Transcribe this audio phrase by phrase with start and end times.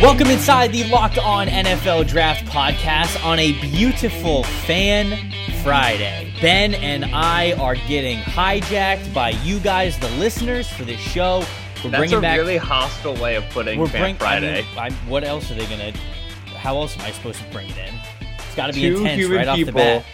[0.00, 5.32] Welcome inside the Locked On NFL Draft podcast on a beautiful Fan
[5.64, 6.32] Friday.
[6.40, 11.40] Ben and I are getting hijacked by you guys, the listeners, for this show.
[11.82, 14.64] We're That's bringing a back, really hostile way of putting we're Fan bring, Friday.
[14.76, 15.92] I mean, what else are they gonna?
[16.56, 17.94] How else am I supposed to bring it in?
[18.38, 20.04] It's got to be Two intense right off the bat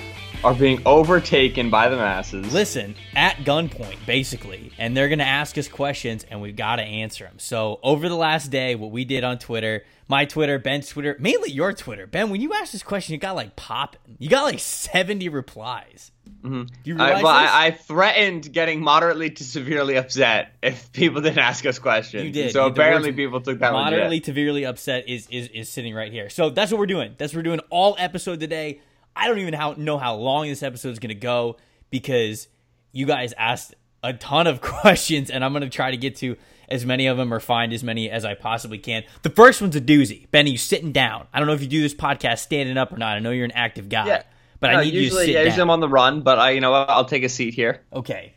[0.45, 2.53] are being overtaken by the masses.
[2.53, 4.73] Listen, at gunpoint, basically.
[4.79, 7.39] And they're going to ask us questions, and we've got to answer them.
[7.39, 11.51] So, over the last day, what we did on Twitter, my Twitter, Ben's Twitter, mainly
[11.51, 12.07] your Twitter.
[12.07, 14.17] Ben, when you asked this question, you got like popping.
[14.19, 16.13] You got like 70 replies.
[16.43, 16.75] Mm-hmm.
[16.85, 21.67] You I, well, I, I, threatened getting moderately to severely upset if people didn't ask
[21.67, 22.25] us questions.
[22.25, 22.53] You did.
[22.53, 24.27] So apparently, people took that moderately legit.
[24.27, 26.31] severely upset is, is is sitting right here.
[26.31, 27.15] So that's what we're doing.
[27.19, 28.81] That's what we're doing all episode today.
[29.15, 31.57] I don't even how, know how long this episode is going to go
[31.91, 32.49] because
[32.93, 36.37] you guys asked a ton of questions, and I'm going to try to get to
[36.69, 39.05] as many of them or find as many as I possibly can.
[39.23, 40.31] The first one's a doozy.
[40.31, 41.27] Benny, you sitting down.
[41.33, 43.17] I don't know if you do this podcast standing up or not.
[43.17, 44.07] I know you're an active guy.
[44.07, 44.23] Yeah.
[44.61, 45.47] But no, I need usually, you to sit yeah, down.
[45.47, 47.83] Usually I'm on the run, but I, you know, I'll take a seat here.
[47.93, 48.35] Okay.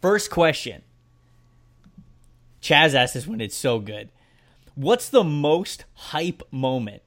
[0.00, 0.82] First question.
[2.62, 3.40] Chaz asked this one.
[3.40, 4.10] It's so good.
[4.74, 7.02] What's the most hype moment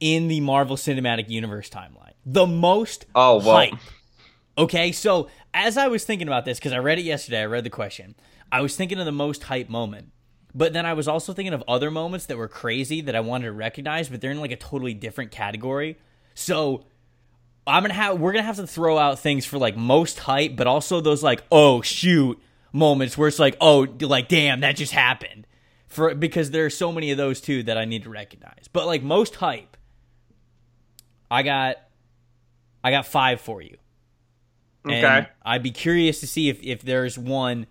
[0.00, 2.12] in the Marvel Cinematic Universe timeline.
[2.24, 3.56] The most oh, well.
[3.56, 3.74] hype.
[4.56, 7.64] Okay, so as I was thinking about this, because I read it yesterday, I read
[7.64, 8.14] the question.
[8.50, 10.12] I was thinking of the most hype moment.
[10.54, 13.44] But then I was also thinking of other moments that were crazy that I wanted
[13.46, 15.98] to recognize, but they're in like a totally different category.
[16.34, 16.84] So
[17.66, 20.66] I'm gonna have we're gonna have to throw out things for like most hype, but
[20.66, 22.40] also those like, oh shoot
[22.72, 25.46] moments where it's like, oh like damn, that just happened.
[25.86, 28.68] For because there are so many of those too that I need to recognize.
[28.72, 29.76] But like most hype,
[31.30, 31.76] I got
[32.82, 33.76] I got five for you.
[34.86, 35.04] Okay.
[35.04, 37.66] And I'd be curious to see if, if there's one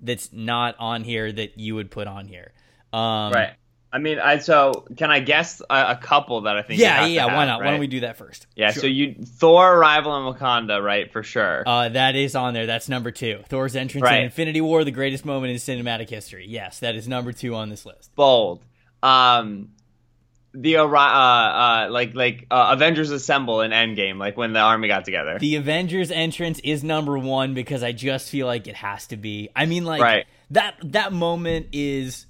[0.00, 2.52] that's not on here that you would put on here.
[2.92, 3.50] Um, right.
[3.90, 6.78] I mean, I so can I guess a, a couple that I think?
[6.80, 7.26] Yeah, yeah.
[7.26, 7.60] Have, why not?
[7.60, 7.66] Right?
[7.66, 8.46] Why don't we do that first?
[8.54, 8.70] Yeah.
[8.70, 8.82] Sure.
[8.82, 11.10] So you Thor arrival in Wakanda, right?
[11.10, 11.62] For sure.
[11.66, 12.66] Uh, that is on there.
[12.66, 13.40] That's number two.
[13.48, 14.18] Thor's entrance right.
[14.18, 16.46] in Infinity War, the greatest moment in cinematic history.
[16.46, 18.14] Yes, that is number two on this list.
[18.14, 18.62] Bold.
[19.02, 19.70] Um,
[20.54, 25.04] the uh, uh like like uh, Avengers Assemble in Endgame, like when the army got
[25.04, 25.38] together.
[25.38, 29.50] The Avengers entrance is number one because I just feel like it has to be.
[29.54, 30.26] I mean, like right.
[30.50, 32.26] that that moment is.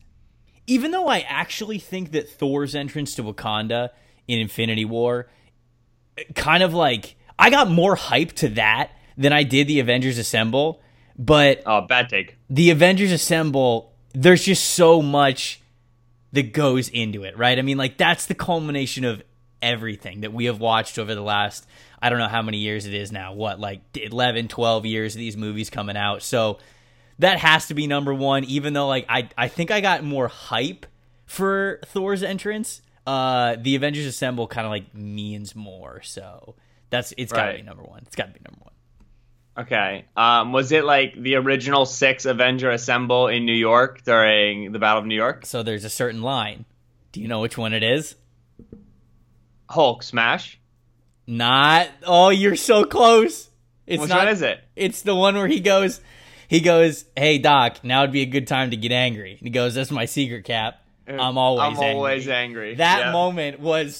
[0.70, 3.88] Even though I actually think that Thor's entrance to Wakanda
[4.26, 5.30] in Infinity War,
[6.34, 10.82] kind of like I got more hype to that than I did the Avengers Assemble.
[11.18, 12.36] But oh, bad take.
[12.50, 15.60] The Avengers Assemble, there's just so much
[16.32, 17.58] that goes into it, right?
[17.58, 19.22] I mean, like that's the culmination of
[19.60, 21.66] everything that we have watched over the last
[22.00, 23.32] I don't know how many years it is now.
[23.32, 26.22] What, like 11, 12 years of these movies coming out.
[26.22, 26.58] So
[27.18, 30.28] that has to be number 1 even though like I I think I got more
[30.28, 30.86] hype
[31.26, 32.82] for Thor's entrance.
[33.06, 36.02] Uh the Avengers Assemble kind of like means more.
[36.02, 36.54] So
[36.90, 37.56] that's it's got to right.
[37.56, 38.02] be number 1.
[38.06, 38.72] It's got to be number 1.
[39.58, 40.04] Okay.
[40.16, 45.00] Um, was it like the original six Avenger Assemble in New York during the Battle
[45.00, 45.46] of New York?
[45.46, 46.64] So there's a certain line.
[47.10, 48.14] Do you know which one it is?
[49.68, 50.60] Hulk smash.
[51.26, 51.88] Not.
[52.06, 53.50] Oh, you're so close.
[53.86, 54.60] It's which not, one is it?
[54.76, 56.00] It's the one where he goes.
[56.46, 59.50] He goes, "Hey Doc, now would be a good time to get angry." And he
[59.50, 60.82] goes, "That's my secret cap.
[61.08, 61.88] Uh, I'm always I'm angry.
[61.88, 63.12] always angry." That yeah.
[63.12, 63.98] moment was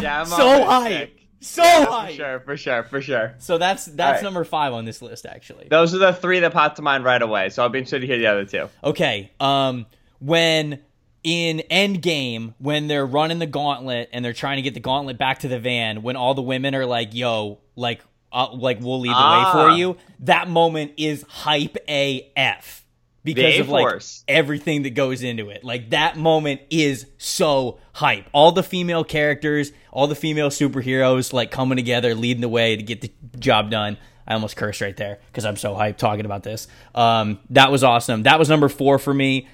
[0.00, 1.10] yeah, so high.
[1.42, 2.06] So yeah, high.
[2.10, 3.34] For sure, for sure, for sure.
[3.38, 4.22] So that's that's right.
[4.22, 5.66] number five on this list, actually.
[5.68, 7.50] Those are the three that popped to mind right away.
[7.50, 8.68] So I'll be interested to hear the other two.
[8.84, 9.30] Okay.
[9.40, 9.86] Um,
[10.20, 10.78] when
[11.24, 15.40] in Endgame, when they're running the gauntlet and they're trying to get the gauntlet back
[15.40, 18.00] to the van, when all the women are like, "Yo, like,
[18.32, 19.38] uh, like we'll lead the ah.
[19.38, 19.74] way for ah.
[19.74, 22.81] you," that moment is hype AF
[23.24, 25.64] because of like everything that goes into it.
[25.64, 28.28] Like that moment is so hype.
[28.32, 32.82] All the female characters, all the female superheroes like coming together, leading the way to
[32.82, 33.98] get the job done.
[34.26, 36.68] I almost cursed right there because I'm so hyped talking about this.
[36.94, 38.24] Um, that was awesome.
[38.24, 39.48] That was number four for me,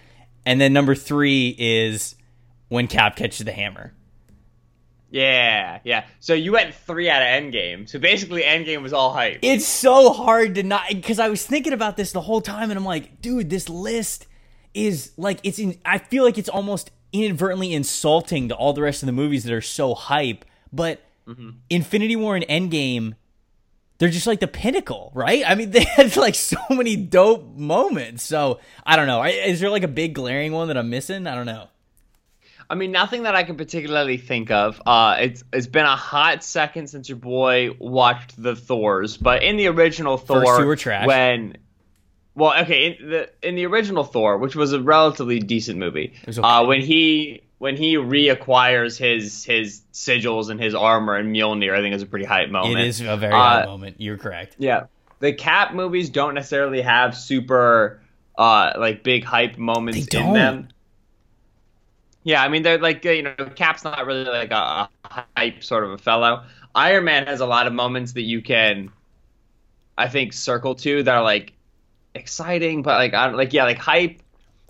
[0.45, 2.15] and then number three is
[2.69, 3.95] when Cap catches the hammer.
[5.11, 6.07] Yeah, yeah.
[6.21, 7.89] So you went three out of Endgame.
[7.89, 9.39] So basically, Endgame was all hype.
[9.43, 12.79] It's so hard to not because I was thinking about this the whole time, and
[12.79, 14.27] I'm like, dude, this list
[14.75, 15.59] is like it's.
[15.59, 19.45] In, I feel like it's almost inadvertently insulting to all the rest of the movies
[19.45, 20.45] that are so hype.
[20.73, 21.51] But mm-hmm.
[21.71, 23.15] Infinity War and Endgame,
[23.97, 25.43] they're just like the pinnacle, right?
[25.47, 28.25] I mean, they had like so many dope moments.
[28.25, 29.25] So I don't know.
[29.25, 31.27] Is there like a big glaring one that I'm missing?
[31.27, 31.69] I don't know.
[32.71, 34.83] I mean, nothing that I can particularly think of.
[34.85, 39.57] Uh, it's it's been a hot second since your boy watched the Thors, but in
[39.57, 41.07] the original Thor, First two were trash.
[41.07, 41.57] when
[42.35, 46.41] well, okay, in the in the original Thor, which was a relatively decent movie, okay.
[46.41, 51.81] uh, when he when he reacquires his his sigils and his armor and Mjolnir, I
[51.81, 52.79] think is a pretty hype moment.
[52.79, 53.97] It is a very uh, hype moment.
[53.99, 54.57] You're correct.
[54.59, 54.85] Yeah,
[55.19, 58.01] the Cap movies don't necessarily have super
[58.37, 60.69] uh like big hype moments in them.
[62.23, 65.85] Yeah, I mean they're like you know Cap's not really like a, a hype sort
[65.85, 66.45] of a fellow.
[66.75, 68.91] Iron Man has a lot of moments that you can,
[69.97, 71.53] I think, circle to that are like
[72.15, 74.21] exciting, but like I don't like yeah like hype.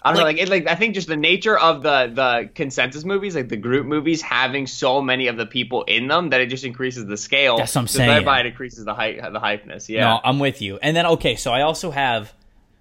[0.01, 2.51] I don't like, know, like it, like I think just the nature of the the
[2.55, 6.41] consensus movies, like the group movies, having so many of the people in them that
[6.41, 7.59] it just increases the scale.
[7.59, 8.09] That's what I'm saying.
[8.09, 9.89] Thereby, it increases the hype, the hypeness.
[9.89, 10.79] Yeah, no, I'm with you.
[10.81, 12.33] And then okay, so I also have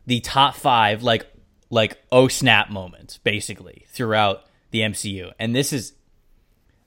[0.05, 1.25] the top five like
[1.69, 5.31] like oh snap moments basically throughout the MCU.
[5.39, 5.93] And this is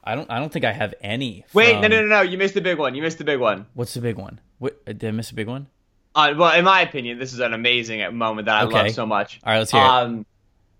[0.02, 1.44] I don't I don't think I have any.
[1.48, 1.58] From...
[1.58, 2.94] Wait, no no no no, you missed the big one.
[2.94, 3.66] You missed the big one.
[3.74, 4.40] What's the big one?
[4.58, 5.66] What did I miss a big one?
[6.14, 8.82] Uh, well, in my opinion, this is an amazing moment that I okay.
[8.84, 9.40] love so much.
[9.44, 10.26] All right, let's hear um, it.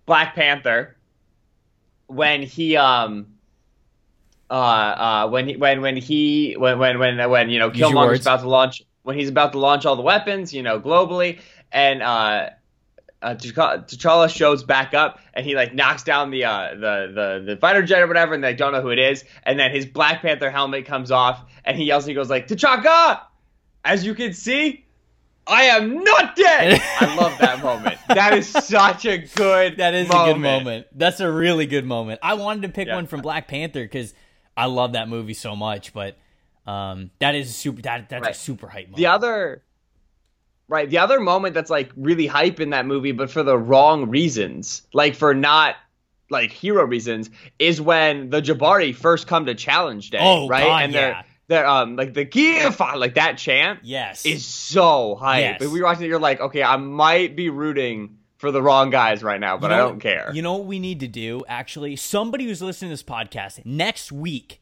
[0.05, 0.97] Black Panther
[2.07, 3.27] when he um
[4.49, 8.41] uh uh when he when when he when when when when you know Killmonger's about
[8.41, 11.39] to launch when he's about to launch all the weapons, you know, globally,
[11.71, 12.49] and uh
[13.21, 17.57] uh, T'Challa shows back up and he like knocks down the uh, the the the
[17.57, 19.23] fighter jet or whatever, and they don't know who it is.
[19.43, 22.47] And then his Black Panther helmet comes off, and he yells and he goes like
[22.47, 23.21] T'Chaka.
[23.83, 24.85] As you can see,
[25.47, 26.81] I am not dead.
[26.99, 27.97] I love that moment.
[28.07, 29.77] That is such a good.
[29.77, 30.29] That is moment.
[30.29, 30.87] a good moment.
[30.93, 32.19] That's a really good moment.
[32.23, 32.95] I wanted to pick yeah.
[32.95, 34.13] one from Black Panther because
[34.55, 36.17] I love that movie so much, but
[36.67, 37.81] um, that is super.
[37.81, 38.35] That that's right.
[38.35, 38.97] a super hype moment.
[38.97, 39.63] The other
[40.71, 40.89] Right.
[40.89, 44.83] The other moment that's like really hype in that movie, but for the wrong reasons,
[44.93, 45.75] like for not
[46.29, 47.29] like hero reasons,
[47.59, 50.19] is when the Jabari first come to challenge day.
[50.21, 50.63] Oh, right.
[50.63, 51.23] God, and they're yeah.
[51.49, 53.81] they're um like the Gifa, like that chant.
[53.83, 54.25] Yes.
[54.25, 55.41] Is so hype.
[55.41, 55.61] Yes.
[55.61, 58.91] If we were watching it, you're like, okay, I might be rooting for the wrong
[58.91, 60.31] guys right now, but you know, I don't care.
[60.33, 61.97] You know what we need to do, actually?
[61.97, 64.61] Somebody who's listening to this podcast next week,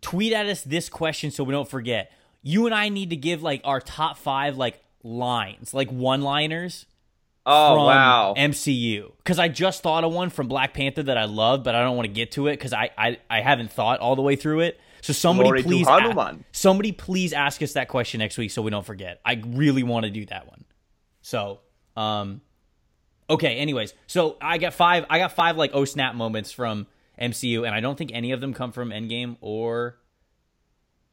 [0.00, 3.42] tweet at us this question so we don't forget you and I need to give
[3.42, 6.86] like our top five like lines, like one liners.
[7.46, 9.12] Oh wow, MCU.
[9.16, 11.96] Because I just thought of one from Black Panther that I love, but I don't
[11.96, 14.60] want to get to it because I, I I haven't thought all the way through
[14.60, 14.80] it.
[15.02, 16.14] So somebody please, a-
[16.52, 19.20] somebody please ask us that question next week so we don't forget.
[19.24, 20.64] I really want to do that one.
[21.22, 21.60] So,
[21.96, 22.42] um,
[23.30, 23.56] okay.
[23.56, 25.06] Anyways, so I got five.
[25.08, 26.86] I got five like oh snap moments from
[27.18, 29.96] MCU, and I don't think any of them come from Endgame or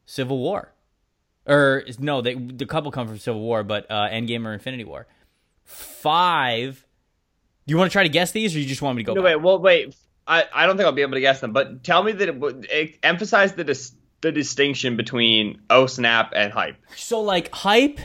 [0.04, 0.72] Civil War
[1.48, 5.06] or no, they the couple come from Civil War, but uh, Endgame or Infinity War.
[5.64, 6.84] Five.
[7.66, 9.14] Do you want to try to guess these, or you just want me to go?
[9.14, 9.36] No, back?
[9.36, 9.42] wait.
[9.42, 9.96] Well, wait.
[10.26, 12.66] I, I don't think I'll be able to guess them, but tell me that it,
[12.70, 16.76] it emphasize the dis, the distinction between oh snap and hype.
[16.96, 17.98] So like hype,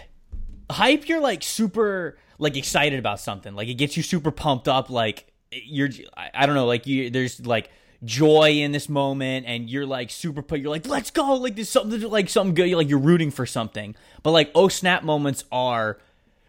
[0.71, 4.89] hype, you're like super like excited about something, like it gets you super pumped up,
[4.89, 7.69] like you're I, I don't know, like you there's like
[8.03, 11.35] joy in this moment and you're like super put you're like let's go!
[11.35, 13.95] Like there's something like something good you're like you're rooting for something.
[14.21, 15.97] But like oh snap moments are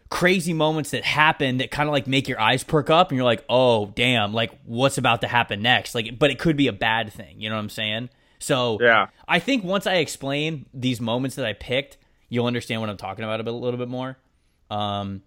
[0.09, 3.25] crazy moments that happen that kind of like make your eyes perk up and you're
[3.25, 5.95] like oh damn like what's about to happen next?
[5.95, 8.09] Like but it could be a bad thing you know what i'm saying?
[8.39, 9.07] So yeah.
[9.27, 11.97] I think once i explain these moments that i picked
[12.29, 14.17] you'll understand what i'm talking about a, bit, a little bit more.
[14.69, 15.23] Um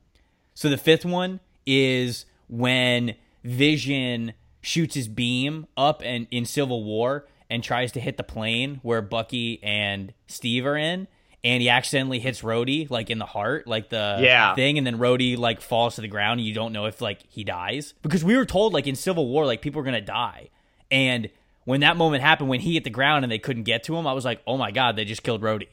[0.54, 7.26] so the fifth one is when vision shoots his beam up and in Civil War
[7.50, 11.08] and tries to hit the plane where Bucky and Steve are in.
[11.44, 14.56] And he accidentally hits Rhodey like in the heart, like the yeah.
[14.56, 16.40] thing, and then Rhodey like falls to the ground.
[16.40, 19.28] And you don't know if like he dies because we were told like in Civil
[19.28, 20.50] War like people are gonna die,
[20.90, 21.30] and
[21.64, 24.06] when that moment happened when he hit the ground and they couldn't get to him,
[24.06, 25.68] I was like, oh my god, they just killed Rhodey.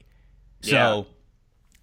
[0.62, 1.08] So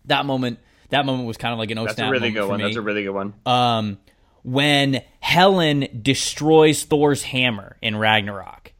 [0.04, 0.58] that moment,
[0.90, 2.60] that moment was kind of like an oh That's a really good one.
[2.60, 3.34] That's a really good one.
[3.46, 3.98] Um,
[4.42, 8.72] when Helen destroys Thor's hammer in Ragnarok.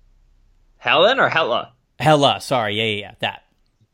[0.78, 1.72] Helen or Hela?
[1.98, 3.42] Hela, sorry, yeah, yeah, yeah, that.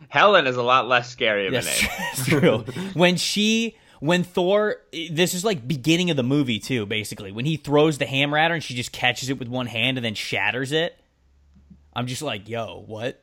[0.09, 1.67] Helen is a lot less scary of a name.
[2.13, 2.65] It's true.
[2.95, 4.77] when she, when Thor,
[5.11, 7.33] this is like beginning of the movie too, basically.
[7.33, 9.99] When he throws the hammer at her and she just catches it with one hand
[9.99, 10.99] and then shatters it.
[11.95, 13.23] I'm just like, yo, what?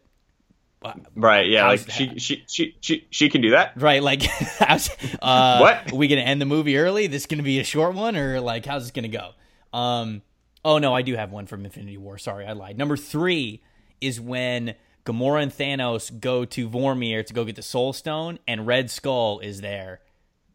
[1.16, 1.48] Right.
[1.48, 1.68] Yeah.
[1.68, 3.74] Like she, she, she, she, she can do that.
[3.76, 4.02] Right.
[4.02, 4.22] Like,
[4.60, 4.90] how's,
[5.22, 5.92] uh, what?
[5.92, 7.08] Are we gonna end the movie early?
[7.08, 9.32] This gonna be a short one, or like, how's this gonna go?
[9.78, 10.22] Um.
[10.64, 12.18] Oh no, I do have one from Infinity War.
[12.18, 12.78] Sorry, I lied.
[12.78, 13.62] Number three
[14.02, 14.74] is when
[15.06, 19.40] Gamora and Thanos go to Vormir to go get the Soul Stone, and Red Skull
[19.40, 20.02] is there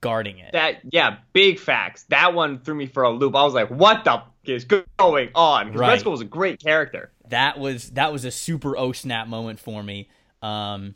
[0.00, 0.52] guarding it.
[0.52, 2.04] That yeah, big facts.
[2.08, 3.36] That one threw me for a loop.
[3.36, 5.72] I was like, what the is going on?
[5.72, 5.90] Right.
[5.90, 7.12] Red Skull was a great character.
[7.28, 10.08] That was that was a super oh snap moment for me.
[10.42, 10.94] Um,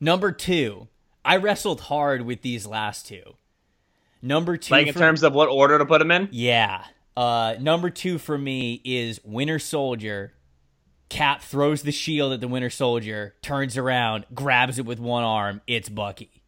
[0.00, 0.88] number two,
[1.24, 3.36] I wrestled hard with these last two.
[4.20, 6.28] Number two, like in for, terms of what order to put them in.
[6.30, 6.84] Yeah.
[7.16, 10.34] Uh, number two for me is Winter Soldier.
[11.08, 15.60] Cap throws the shield at the Winter Soldier, turns around, grabs it with one arm.
[15.66, 16.42] It's Bucky.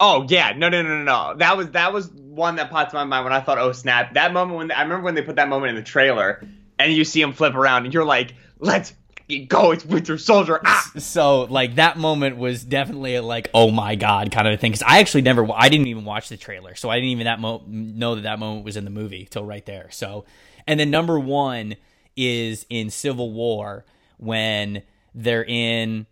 [0.00, 1.34] Oh yeah, no, no, no, no, no.
[1.38, 4.14] That was that was one that popped in my mind when I thought, oh snap!
[4.14, 6.46] That moment when I remember when they put that moment in the trailer,
[6.78, 8.92] and you see him flip around, and you're like, let's
[9.28, 10.60] go, it's Winter Soldier.
[10.64, 10.90] Ah!
[10.98, 14.72] So like that moment was definitely a, like, oh my god, kind of a thing.
[14.72, 17.40] Because I actually never, I didn't even watch the trailer, so I didn't even that
[17.40, 19.88] mo- know that that moment was in the movie till right there.
[19.90, 20.24] So,
[20.66, 21.76] and then number one
[22.16, 23.84] is in Civil War
[24.18, 24.82] when
[25.14, 26.06] they're in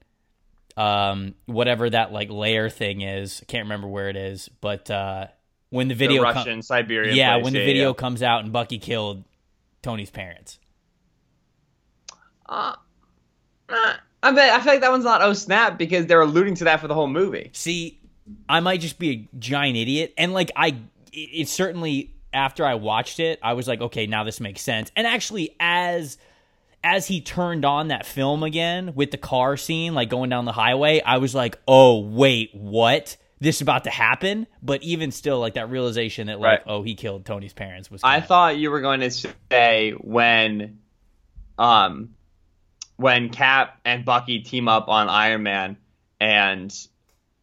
[0.77, 3.41] um, whatever that like layer thing is.
[3.43, 5.29] I can't remember where it is, but uh,
[5.71, 7.45] when the video the Russian com- Siberian, yeah, place.
[7.45, 7.95] when the yeah, video yeah.
[7.95, 9.25] comes out and Bucky killed
[9.83, 10.59] Tony's parents.
[12.47, 12.75] Uh,
[13.69, 16.65] uh, I bet I feel like that one's not oh snap because they're alluding to
[16.65, 17.51] that for the whole movie.
[17.53, 18.01] See,
[18.49, 20.77] I might just be a giant idiot, and like I,
[21.13, 24.91] it certainly after I watched it, I was like, okay, now this makes sense.
[24.97, 26.19] And actually, as
[26.83, 30.53] as he turned on that film again with the car scene, like going down the
[30.53, 33.17] highway, I was like, oh, wait, what?
[33.41, 34.47] This is about to happen?
[34.63, 36.63] But even still, like that realization that, like, right.
[36.67, 38.03] oh, he killed Tony's parents was.
[38.05, 40.79] I thought you were going to say when,
[41.59, 42.14] um,
[42.97, 45.77] when Cap and Bucky team up on Iron Man
[46.21, 46.75] and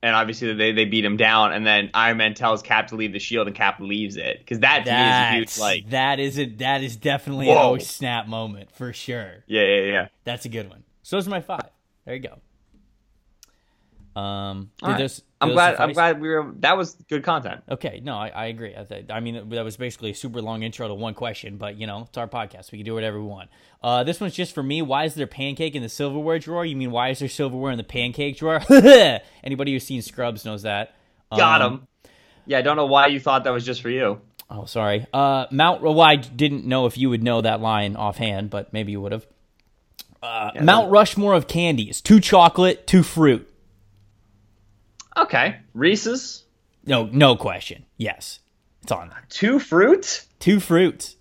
[0.03, 3.13] and obviously they, they beat him down, and then Iron Man tells Cap to leave
[3.13, 5.89] the shield, and Cap leaves it because that to That's, me is a huge like
[5.91, 7.73] that is a that is definitely Whoa.
[7.73, 9.43] an oh snap moment for sure.
[9.47, 10.07] Yeah, yeah, yeah.
[10.23, 10.83] That's a good one.
[11.03, 11.69] So those are my five.
[12.05, 12.39] There you go.
[14.15, 14.97] Um, right.
[14.97, 15.71] those, I'm glad.
[15.71, 15.83] Suffice?
[15.83, 16.51] I'm glad we were.
[16.59, 17.61] That was good content.
[17.69, 18.75] Okay, no, I, I agree.
[18.75, 21.87] I, I mean, that was basically a super long intro to one question, but you
[21.87, 22.71] know, it's our podcast.
[22.71, 23.49] We can do whatever we want.
[23.81, 24.81] Uh, this one's just for me.
[24.81, 26.65] Why is there pancake in the silverware drawer?
[26.65, 28.61] You mean why is there silverware in the pancake drawer?
[29.43, 30.95] Anybody who's seen Scrubs knows that.
[31.35, 31.87] Got um, him.
[32.45, 34.21] Yeah, I don't know why you thought that was just for you.
[34.49, 35.07] Oh, sorry.
[35.13, 35.81] Uh, Mount.
[35.81, 39.13] Well, I didn't know if you would know that line offhand, but maybe you would
[39.13, 39.25] have.
[40.21, 43.50] Uh, yeah, Mount Rushmore of candies: two chocolate, two fruit.
[45.17, 46.43] Okay, Reese's.
[46.85, 47.85] No, no question.
[47.97, 48.39] Yes,
[48.81, 49.11] it's on.
[49.29, 50.27] Two fruits.
[50.39, 51.15] Two fruits.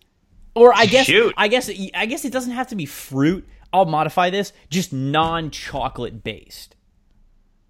[0.54, 1.34] Or I guess Shoot.
[1.36, 3.46] I guess I guess it doesn't have to be fruit.
[3.72, 6.74] I'll modify this just non-chocolate based.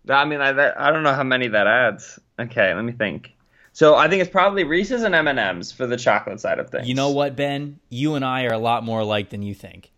[0.08, 2.18] I mean, I I don't know how many that adds.
[2.38, 3.32] Okay, let me think.
[3.72, 6.70] So I think it's probably Reese's and M and M's for the chocolate side of
[6.70, 6.88] things.
[6.88, 7.78] You know what, Ben?
[7.88, 9.92] You and I are a lot more alike than you think.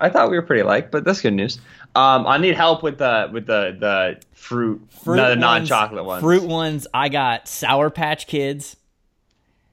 [0.00, 1.58] I thought we were pretty alike, but that's good news.
[1.94, 6.04] Um, I need help with the with the the fruit, fruit no, the non chocolate
[6.04, 6.22] ones.
[6.22, 6.86] Fruit ones.
[6.94, 8.76] I got Sour Patch Kids.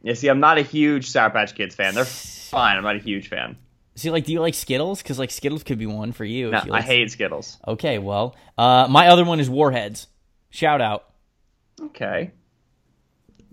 [0.02, 1.96] Yeah, see, I'm not a huge Sour Patch Kids fan.
[1.96, 2.78] They're fine.
[2.78, 3.58] I'm not a huge fan.
[3.96, 5.02] See, like, do you like Skittles?
[5.02, 6.52] Because like Skittles could be one for you.
[6.52, 6.84] No, you like...
[6.84, 7.58] I hate Skittles.
[7.68, 10.08] Okay, well, uh, my other one is Warheads.
[10.52, 11.06] Shout out.
[11.82, 12.32] Okay.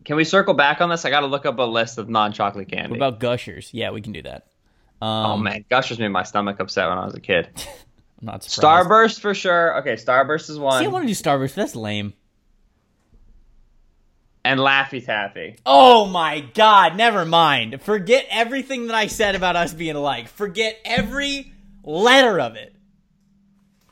[0.05, 1.07] Can we circle back on this?
[1.07, 2.91] I got to look up a list of non-chocolate candy.
[2.91, 3.73] What about Gushers?
[3.73, 4.47] Yeah, we can do that.
[5.03, 7.49] Oh, um, oh man, Gushers made my stomach upset when I was a kid.
[8.21, 8.89] I'm not surprised.
[8.89, 9.79] Starburst for sure.
[9.81, 10.81] Okay, Starburst is one.
[10.81, 12.15] See, I want to do Starburst, but that's lame
[14.45, 15.57] and Laffy Taffy.
[15.65, 17.81] Oh my god, never mind.
[17.81, 20.29] Forget everything that I said about us being alike.
[20.29, 22.75] Forget every letter of it.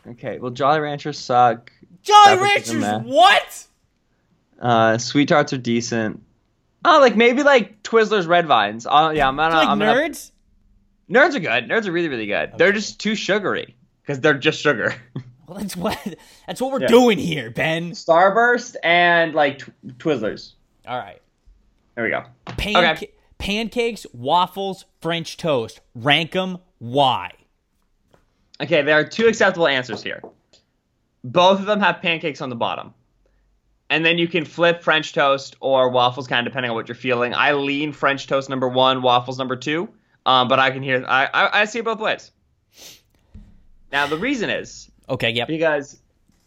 [0.07, 1.73] Okay, well, Jolly Ranchers suck.
[2.03, 3.67] Jolly Ranchers, what?
[4.61, 6.23] Uh, Sweet Tarts are decent.
[6.85, 8.87] Oh, like maybe like Twizzlers Red Vines.
[8.89, 9.55] Oh, yeah, I'm gonna.
[9.55, 10.31] Like I'm nerds?
[10.31, 10.33] Gonna,
[11.13, 11.69] nerds are good.
[11.69, 12.49] Nerds are really, really good.
[12.49, 12.55] Okay.
[12.59, 14.95] They're just too sugary because they're just sugar.
[15.49, 15.99] Well, that's what
[16.47, 16.87] that's what we're yeah.
[16.87, 17.91] doing here, Ben.
[17.91, 20.53] Starburst and like tw- Twizzlers.
[20.87, 21.21] All right.
[21.95, 22.23] There we go.
[22.49, 23.11] Okay.
[23.37, 25.81] Pancakes, waffles, French toast.
[25.95, 26.59] Rank them.
[26.79, 27.33] Why?
[28.63, 30.23] Okay, there are two acceptable answers here.
[31.25, 32.95] Both of them have pancakes on the bottom.
[33.91, 36.95] And then you can flip French toast or waffles, kind of depending on what you're
[36.95, 37.35] feeling.
[37.35, 39.89] I lean French toast number one, waffles number two.
[40.25, 42.31] Um, but I can hear, I, I, I see it both ways.
[43.91, 45.49] Now the reason is Okay, yep.
[45.49, 45.99] Because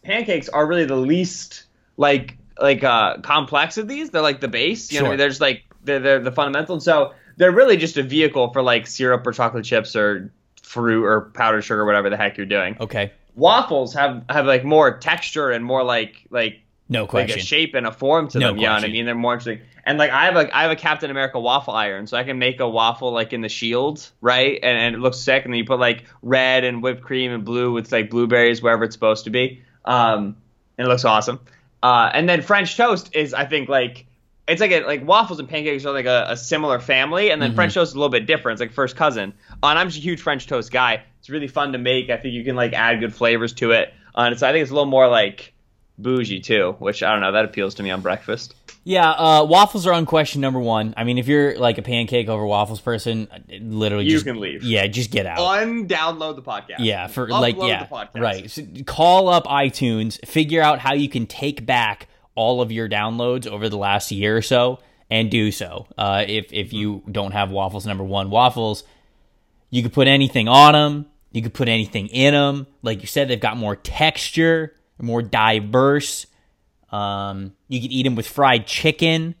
[0.02, 1.64] pancakes are really the least
[1.96, 4.10] like like uh complex of these.
[4.10, 4.90] They're like the base.
[4.92, 5.08] You sure.
[5.10, 6.80] know, they're just like they're, they're the fundamental.
[6.80, 11.22] So they're really just a vehicle for like syrup or chocolate chips or fruit or
[11.32, 12.76] powdered sugar, whatever the heck you're doing.
[12.80, 13.12] Okay.
[13.34, 17.30] Waffles have have like more texture and more like like no question.
[17.30, 18.56] like a shape and a form to no them.
[18.56, 19.04] Yeah, you know what I mean?
[19.06, 19.66] They're more interesting.
[19.84, 22.38] And like I have a I have a Captain America waffle iron, so I can
[22.38, 24.58] make a waffle like in the shield, right?
[24.62, 25.44] And, and it looks sick.
[25.44, 28.84] And then you put like red and whipped cream and blue with like blueberries wherever
[28.84, 29.62] it's supposed to be.
[29.84, 30.36] Um,
[30.78, 31.40] and it looks awesome.
[31.82, 34.06] Uh, and then French toast is I think like
[34.48, 37.50] it's like a, like waffles and pancakes are like a, a similar family, and then
[37.50, 37.56] mm-hmm.
[37.56, 38.54] French toast is a little bit different.
[38.54, 39.34] It's like first cousin.
[39.62, 41.02] Uh, and I'm just a huge French toast guy.
[41.18, 42.10] It's really fun to make.
[42.10, 43.92] I think you can like add good flavors to it.
[44.14, 45.52] Uh, and so I think it's a little more like
[45.98, 48.54] bougie too, which I don't know that appeals to me on breakfast.
[48.84, 50.94] Yeah, uh, waffles are unquestioned number one.
[50.96, 54.62] I mean, if you're like a pancake over waffles person, literally, you just, can leave.
[54.62, 55.38] Yeah, just get out.
[55.38, 56.76] Undownload the podcast.
[56.78, 58.48] Yeah, for Upload like yeah, right.
[58.48, 63.48] So call up iTunes, figure out how you can take back all of your downloads
[63.48, 64.78] over the last year or so,
[65.10, 65.88] and do so.
[65.98, 68.84] Uh, if if you don't have waffles number one, waffles,
[69.70, 71.06] you could put anything on them.
[71.32, 72.68] You could put anything in them.
[72.82, 76.26] Like you said, they've got more texture, more diverse
[76.90, 79.34] um, you could eat them with fried chicken.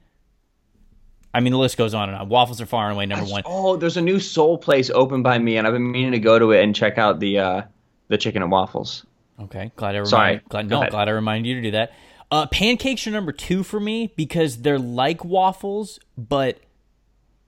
[1.32, 2.28] I mean, the list goes on and on.
[2.28, 3.42] Waffles are far and away number one.
[3.44, 6.38] Oh, there's a new soul place open by me, and I've been meaning to go
[6.38, 7.62] to it and check out the uh,
[8.08, 9.04] the chicken and waffles.
[9.40, 11.92] Okay, glad I remind, Sorry, glad, no, glad I reminded you to do that.
[12.30, 16.58] Uh, pancakes are number two for me because they're like waffles, but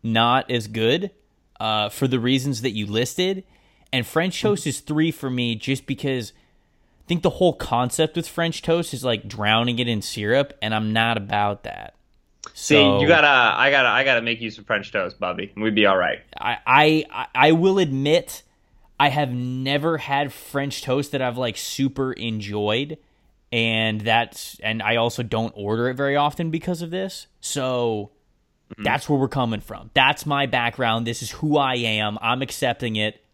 [0.02, 1.10] not as good
[1.58, 3.42] uh, for the reasons that you listed.
[3.90, 6.34] And French toast is three for me just because
[7.08, 10.92] think the whole concept with French toast is like drowning it in syrup, and I'm
[10.92, 11.94] not about that.
[12.54, 15.52] So, See, you gotta, I gotta, I gotta make you some French toast, Bobby.
[15.56, 16.20] We'd be all right.
[16.40, 18.42] I, I, I will admit,
[19.00, 22.98] I have never had French toast that I've like super enjoyed,
[23.50, 27.26] and that's, and I also don't order it very often because of this.
[27.40, 28.12] So.
[28.70, 28.82] Mm-hmm.
[28.82, 29.90] That's where we're coming from.
[29.94, 31.06] That's my background.
[31.06, 32.18] This is who I am.
[32.20, 33.24] I'm accepting it.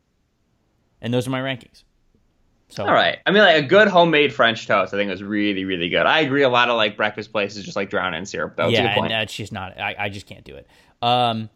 [1.01, 1.83] And those are my rankings.
[2.69, 5.65] So all right, I mean, like a good homemade French toast, I think was really,
[5.65, 6.07] really good.
[6.07, 6.43] I agree.
[6.43, 8.57] A lot of like breakfast places just like drown in syrup.
[8.57, 9.79] That yeah, and that's just not.
[9.79, 10.67] I, I just can't do it.
[11.03, 11.51] Um,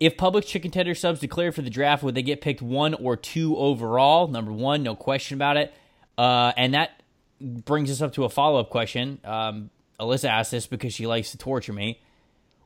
[0.00, 3.16] if Publix chicken tender subs declared for the draft, would they get picked one or
[3.16, 4.26] two overall?
[4.26, 5.72] Number one, no question about it.
[6.16, 7.02] Uh, and that
[7.40, 9.20] brings us up to a follow up question.
[9.24, 12.00] Um, Alyssa asked this because she likes to torture me.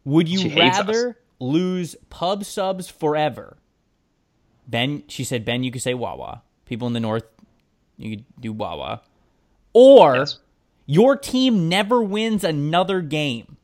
[0.04, 3.58] Would you rather lose pub subs forever?
[4.66, 6.42] Ben, she said, Ben, you could say Wawa.
[6.64, 7.24] People in the north
[7.96, 9.02] you could do Wawa.
[9.72, 10.38] Or yes.
[10.86, 13.56] your team never wins another game.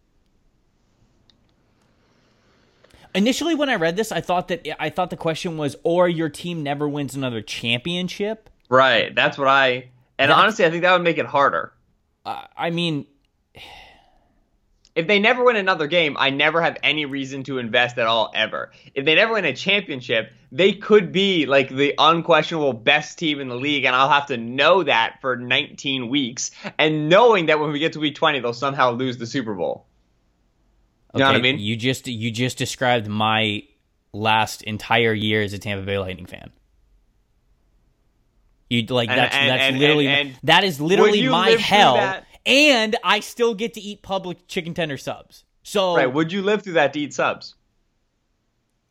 [3.15, 6.29] Initially when I read this, I thought that I thought the question was or your
[6.29, 8.49] team never wins another championship.
[8.69, 9.15] Right.
[9.15, 11.73] That's what I and that's, honestly I think that would make it harder.
[12.25, 13.07] Uh, I mean
[14.95, 18.31] if they never win another game, I never have any reason to invest at all
[18.35, 18.73] ever.
[18.95, 23.49] If they never win a championship, they could be like the unquestionable best team in
[23.49, 27.73] the league, and I'll have to know that for 19 weeks, and knowing that when
[27.73, 29.87] we get to week 20, they'll somehow lose the Super Bowl.
[31.15, 31.59] You okay, know what I mean?
[31.59, 33.63] You just you just described my
[34.13, 36.51] last entire year as a Tampa Bay Lightning fan.
[38.69, 43.21] You like and, that's and, that's and, literally that is literally my hell and I
[43.21, 45.45] still get to eat Publix chicken tender subs.
[45.63, 47.55] So right, would you live through that to eat subs?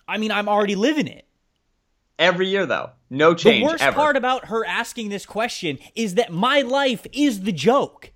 [0.08, 1.26] I mean, I'm already living it.
[2.22, 3.64] Every year, though, no change.
[3.64, 3.96] The worst ever.
[3.96, 8.12] part about her asking this question is that my life is the joke.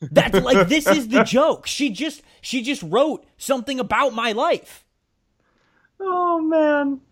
[0.00, 1.66] That's like this is the joke.
[1.66, 4.86] She just she just wrote something about my life.
[6.00, 7.02] Oh man.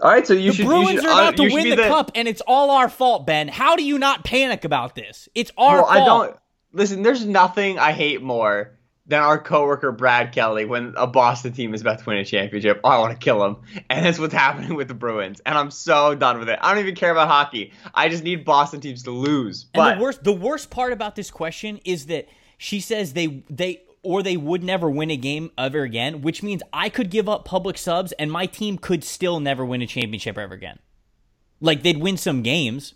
[0.00, 0.66] All right, so you the should.
[0.66, 2.88] Bruins you should, are about uh, to win the, the, cup, and it's all our
[2.88, 3.48] fault, Ben.
[3.48, 5.28] How do you not panic about this?
[5.34, 5.96] It's our well, fault.
[5.96, 6.36] I don't.
[6.72, 8.78] Listen, there's nothing I hate more
[9.12, 12.80] than our coworker Brad Kelly when a Boston team is about to win a championship.
[12.82, 13.56] I want to kill him.
[13.90, 15.42] And that's what's happening with the Bruins.
[15.44, 16.58] And I'm so done with it.
[16.62, 17.72] I don't even care about hockey.
[17.94, 19.64] I just need Boston teams to lose.
[19.64, 23.44] But and the worst the worst part about this question is that she says they
[23.50, 27.28] they or they would never win a game ever again, which means I could give
[27.28, 30.78] up Publix subs and my team could still never win a championship ever again.
[31.60, 32.94] Like they'd win some games,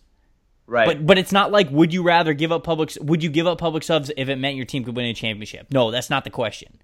[0.67, 0.87] Right.
[0.87, 3.61] But but it's not like would you rather give up Publix would you give up
[3.61, 5.69] Publix subs if it meant your team could win a championship?
[5.71, 6.79] No, that's not the question.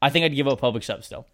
[0.00, 1.26] I think I'd give up Publix subs still.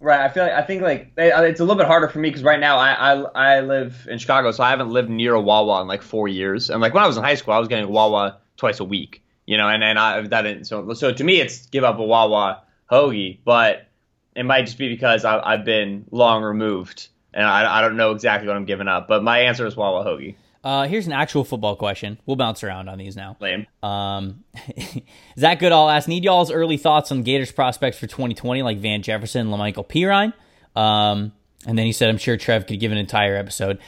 [0.00, 0.20] Right.
[0.20, 2.42] I feel like I think like uh, it's a little bit harder for me because
[2.42, 3.12] right now I, I
[3.56, 6.70] I live in Chicago, so I haven't lived near a Wawa in like four years.
[6.70, 8.84] And like when I was in high school, I was getting a Wawa twice a
[8.84, 9.22] week.
[9.44, 12.02] You know, and and I that didn't so so to me it's give up a
[12.02, 13.88] Wawa hoagie, but
[14.34, 18.12] it might just be because I, I've been long removed and I, I don't know
[18.12, 20.36] exactly what I'm giving up, but my answer is Wawa Hoagie.
[20.62, 22.18] Uh, here's an actual football question.
[22.26, 23.36] We'll bounce around on these now.
[23.40, 23.66] Lame.
[23.82, 24.44] Um,
[25.38, 29.46] Zach Goodall asked, need y'all's early thoughts on Gators prospects for 2020, like Van Jefferson
[29.46, 30.34] and Lamical Perine.
[30.78, 31.32] Um,
[31.66, 33.78] and then he said, I'm sure Trev could give an entire episode.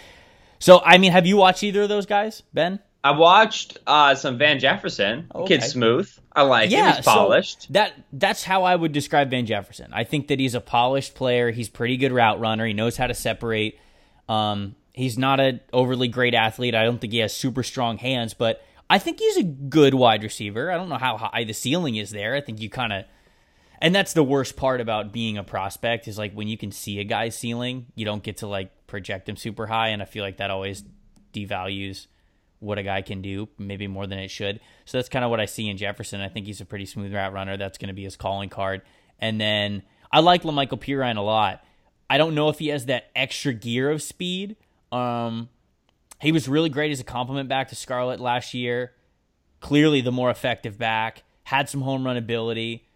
[0.59, 2.79] So, I mean, have you watched either of those guys, Ben?
[3.05, 5.29] I watched uh, some Van Jefferson.
[5.35, 5.59] Okay.
[5.59, 6.11] Kid smooth.
[6.33, 7.63] I like yeah, He's polished.
[7.63, 9.93] So that that's how I would describe Van Jefferson.
[9.93, 11.51] I think that he's a polished player.
[11.51, 12.65] He's pretty good route runner.
[12.65, 13.79] He knows how to separate.
[14.29, 16.75] Um, he's not an overly great athlete.
[16.75, 20.23] I don't think he has super strong hands, but I think he's a good wide
[20.23, 20.71] receiver.
[20.71, 22.35] I don't know how high the ceiling is there.
[22.37, 23.05] I think you kind of
[23.81, 27.01] and that's the worst part about being a prospect is like when you can see
[27.01, 30.23] a guy's ceiling, you don't get to like project him super high and I feel
[30.23, 30.85] like that always
[31.35, 32.07] devalues
[32.63, 34.61] what a guy can do, maybe more than it should.
[34.85, 36.21] So that's kind of what I see in Jefferson.
[36.21, 37.57] I think he's a pretty smooth route runner.
[37.57, 38.83] That's going to be his calling card.
[39.19, 41.65] And then I like Lamical Perine a lot.
[42.09, 44.57] I don't know if he has that extra gear of speed.
[44.93, 45.49] Um,
[46.21, 48.93] he was really great as a compliment back to Scarlett last year.
[49.61, 51.25] Clearly the more effective back.
[51.45, 52.87] Had some home run ability.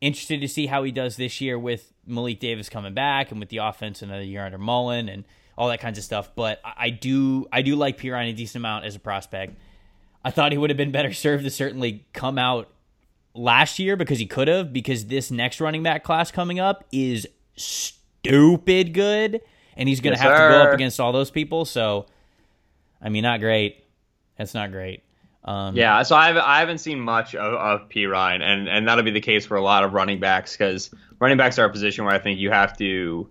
[0.00, 3.50] Interested to see how he does this year with Malik Davis coming back and with
[3.50, 5.24] the offense another year under Mullen and
[5.56, 6.30] all that kinds of stuff.
[6.34, 9.56] But I do I do like Perine a decent amount as a prospect.
[10.24, 12.68] I thought he would have been better served to certainly come out
[13.34, 17.26] last year because he could have because this next running back class coming up is
[17.56, 19.40] stupid good
[19.76, 20.48] and he's going to yes, have sir.
[20.48, 21.64] to go up against all those people.
[21.64, 22.06] So,
[23.00, 23.84] I mean, not great.
[24.36, 25.02] That's not great.
[25.42, 29.04] Um, yeah, so I haven't, I haven't seen much of, of Perine, and and that'll
[29.04, 32.04] be the case for a lot of running backs because running backs are a position
[32.04, 33.26] where I think you have to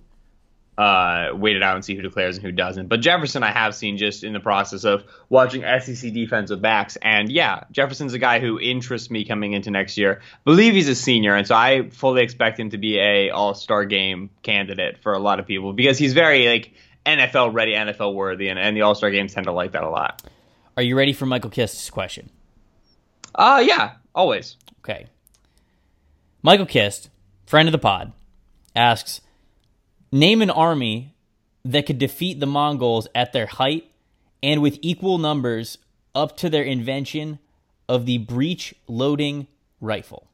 [0.79, 2.87] uh, wait it out and see who declares and who doesn't.
[2.87, 7.29] But Jefferson, I have seen just in the process of watching SEC defensive backs, and
[7.29, 10.21] yeah, Jefferson's a guy who interests me coming into next year.
[10.21, 13.55] I Believe he's a senior, and so I fully expect him to be a All
[13.55, 16.71] Star game candidate for a lot of people because he's very like
[17.05, 19.89] NFL ready, NFL worthy, and, and the All Star games tend to like that a
[19.89, 20.23] lot.
[20.77, 22.29] Are you ready for Michael Kist's question?
[23.35, 24.55] Uh yeah, always.
[24.79, 25.07] Okay.
[26.41, 27.09] Michael Kist,
[27.45, 28.13] friend of the pod,
[28.73, 29.19] asks,
[30.12, 31.15] name an army
[31.65, 33.91] that could defeat the Mongols at their height
[34.41, 35.78] and with equal numbers
[36.15, 37.39] up to their invention
[37.88, 39.48] of the breech loading
[39.82, 40.30] rifle.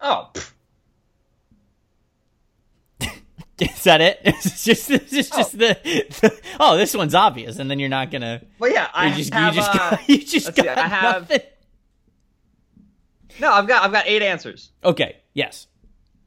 [0.00, 0.30] Oh.
[3.58, 4.20] Is that it?
[4.24, 5.42] It's just it's just, oh.
[5.58, 8.42] the, the, oh this one's obvious, and then you're not gonna.
[8.58, 9.54] Well, yeah, I just, have.
[9.54, 11.22] You just, uh, got, you just got see, I have.
[11.30, 11.40] Nothing.
[13.40, 14.70] No, I've got I've got eight answers.
[14.82, 15.16] Okay.
[15.34, 15.66] Yes.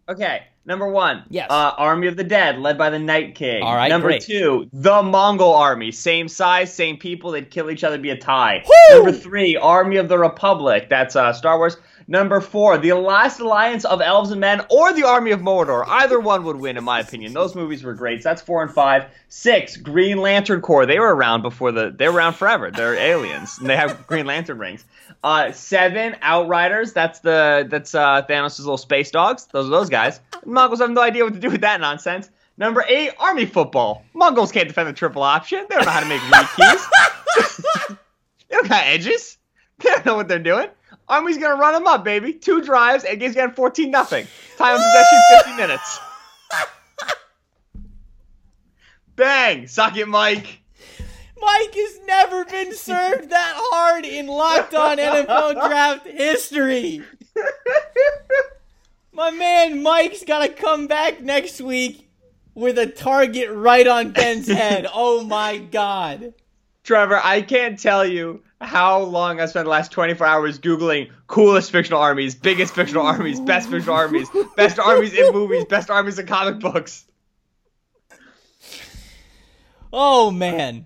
[0.10, 0.44] Okay.
[0.68, 1.24] Number one.
[1.30, 1.48] Yes.
[1.50, 3.64] Uh, Army of the Dead, led by the Night King.
[3.64, 3.88] All right.
[3.88, 4.22] Number great.
[4.22, 7.32] two, the Mongol Army, same size, same people.
[7.32, 8.66] They'd kill each other, be a tie.
[8.68, 8.98] Woo!
[8.98, 10.90] Number three, Army of the Republic.
[10.90, 11.78] That's uh, Star Wars.
[12.10, 15.84] Number four, The Last Alliance of Elves and Men or The Army of Mordor.
[15.88, 17.34] Either one would win, in my opinion.
[17.34, 18.24] Those movies were great.
[18.24, 19.08] So that's four and five.
[19.28, 20.86] Six, Green Lantern Corps.
[20.86, 21.94] They were around before the.
[21.94, 22.72] They were around forever.
[22.72, 23.58] They're aliens.
[23.60, 24.86] And they have Green Lantern rings.
[25.22, 26.94] Uh, seven, Outriders.
[26.94, 29.46] That's the that's uh, Thanos' little space dogs.
[29.48, 30.22] Those are those guys.
[30.58, 32.32] Mongols have no idea what to do with that nonsense.
[32.58, 34.04] Number eight, Army Football.
[34.16, 35.64] Mongols can't defend the triple option.
[35.70, 36.88] They don't know how to make read keys.
[38.50, 39.38] they don't got edges.
[39.78, 40.68] They don't know what they're doing.
[41.08, 42.34] Army's gonna run them up, baby.
[42.34, 44.26] Two drives and game's getting 14 nothing.
[44.58, 46.00] Time of possession 50 minutes.
[49.16, 49.68] Bang!
[49.68, 50.60] Suck it, Mike.
[51.40, 57.04] Mike has never been served that hard in locked on NFL draft history.
[59.18, 62.08] My man Mike's got to come back next week
[62.54, 64.86] with a target right on Ben's head.
[64.94, 66.36] Oh my god.
[66.84, 71.72] Trevor, I can't tell you how long I spent the last 24 hours Googling coolest
[71.72, 76.28] fictional armies, biggest fictional armies, best fictional armies, best armies in movies, best armies in
[76.28, 77.08] comic books.
[79.92, 80.86] Oh man.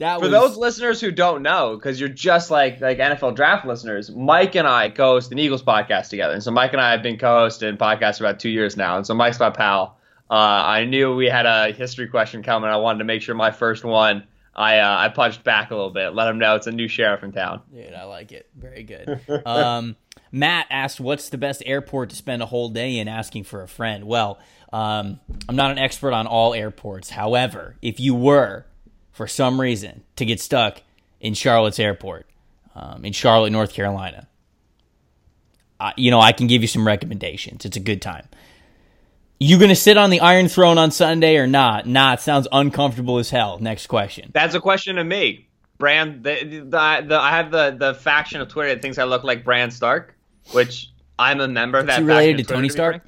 [0.00, 0.30] That For was...
[0.32, 4.66] those listeners who don't know, because you're just like like NFL draft listeners, Mike and
[4.66, 6.34] I co-host an Eagles podcast together.
[6.34, 8.96] And so Mike and I have been co-hosting podcasts for about two years now.
[8.96, 9.96] And so Mike's my pal.
[10.28, 12.70] Uh, I knew we had a history question coming.
[12.70, 15.90] I wanted to make sure my first one– I uh, I punched back a little
[15.90, 16.14] bit.
[16.14, 17.62] Let him know it's a new sheriff in town.
[17.72, 18.48] Dude, I like it.
[18.56, 19.20] Very good.
[19.46, 19.96] um,
[20.32, 23.68] Matt asked, "What's the best airport to spend a whole day in?" Asking for a
[23.68, 24.04] friend.
[24.04, 24.38] Well,
[24.72, 27.10] um, I'm not an expert on all airports.
[27.10, 28.66] However, if you were,
[29.20, 30.80] for some reason, to get stuck
[31.20, 32.26] in Charlotte's airport,
[32.74, 34.26] um, in Charlotte, North Carolina,
[35.78, 37.66] uh, you know, I can give you some recommendations.
[37.66, 38.26] It's a good time.
[39.38, 41.84] You gonna sit on the Iron Throne on Sunday or not?
[41.86, 43.58] Nah, it sounds uncomfortable as hell.
[43.58, 44.30] Next question.
[44.32, 45.50] That's a question to me.
[45.76, 49.22] Brand, the, the, the, I have the the faction of Twitter that thinks I look
[49.22, 50.16] like Bran Stark,
[50.52, 51.98] which I'm a member of that.
[51.98, 53.02] Is he related to Tony Stark?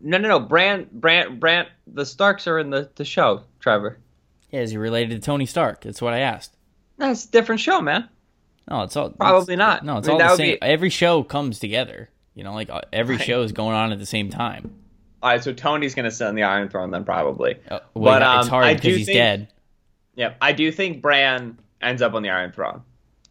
[0.00, 0.38] No, no, no.
[0.38, 1.66] Bran, Bran, Bran.
[1.88, 3.42] The Starks are in the, the show.
[3.58, 3.98] Trevor.
[4.50, 5.82] Yeah, is he related to Tony Stark?
[5.82, 6.56] That's what I asked.
[6.98, 8.08] That's a different show, man.
[8.70, 9.84] No, it's all probably not.
[9.84, 10.54] No, it's I mean, all the same.
[10.54, 10.62] Be...
[10.62, 12.08] Every show comes together.
[12.34, 13.24] You know, like uh, every right.
[13.24, 14.74] show is going on at the same time.
[15.22, 17.56] All right, so Tony's going to sit on the Iron Throne then, probably.
[17.70, 19.48] Uh, well, but um, it's hard because he's think, dead.
[20.16, 22.82] Yep, I do think Bran ends up on the Iron Throne.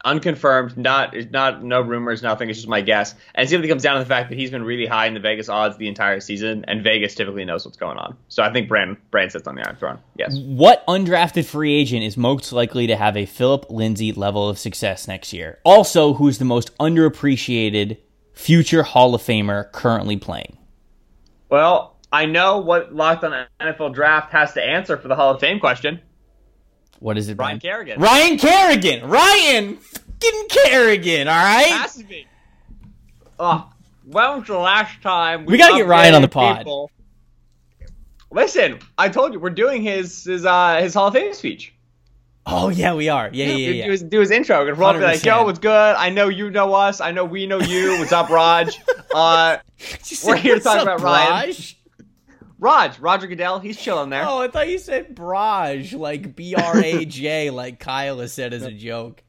[0.05, 2.49] Unconfirmed, not not no rumors, nothing.
[2.49, 4.63] It's just my guess, and it simply comes down to the fact that he's been
[4.63, 7.97] really high in the Vegas odds the entire season, and Vegas typically knows what's going
[7.97, 8.17] on.
[8.27, 9.99] So I think Bran Bran sits on the Iron Throne.
[10.17, 10.37] Yes.
[10.37, 15.07] What undrafted free agent is most likely to have a Philip Lindsay level of success
[15.07, 15.59] next year?
[15.63, 17.97] Also, who's the most underappreciated
[18.33, 20.57] future Hall of Famer currently playing?
[21.49, 25.39] Well, I know what Locked on NFL Draft has to answer for the Hall of
[25.39, 26.01] Fame question.
[26.99, 27.37] What is it?
[27.37, 27.99] Ryan Kerrigan.
[27.99, 29.09] Ryan Kerrigan.
[29.09, 29.77] Ryan
[30.23, 31.27] fucking Kerrigan.
[31.27, 31.67] All right.
[31.67, 32.27] Has to be.
[33.39, 33.69] Oh,
[34.05, 36.59] when was the last time we, we gotta get Ryan on the pod?
[36.59, 36.91] People?
[38.31, 41.73] Listen, I told you we're doing his his uh his Hall of Fame speech.
[42.45, 43.29] Oh yeah, we are.
[43.31, 43.69] Yeah, yeah, yeah.
[43.69, 43.85] yeah.
[43.85, 44.65] Do, his, do his intro.
[44.65, 45.95] We're gonna be like, "Yo, what's good?
[45.95, 46.99] I know you know us.
[46.99, 47.99] I know we know you.
[47.99, 48.79] What's up, Raj?
[49.13, 49.59] Uh,
[50.25, 51.53] we're here to talk about Ryan.
[52.63, 52.97] Raj?
[52.99, 54.25] Roger Goodell, he's chilling there.
[54.25, 58.53] Oh, I thought you said Braj, like B R A J, like Kyle has said
[58.53, 59.21] as a joke.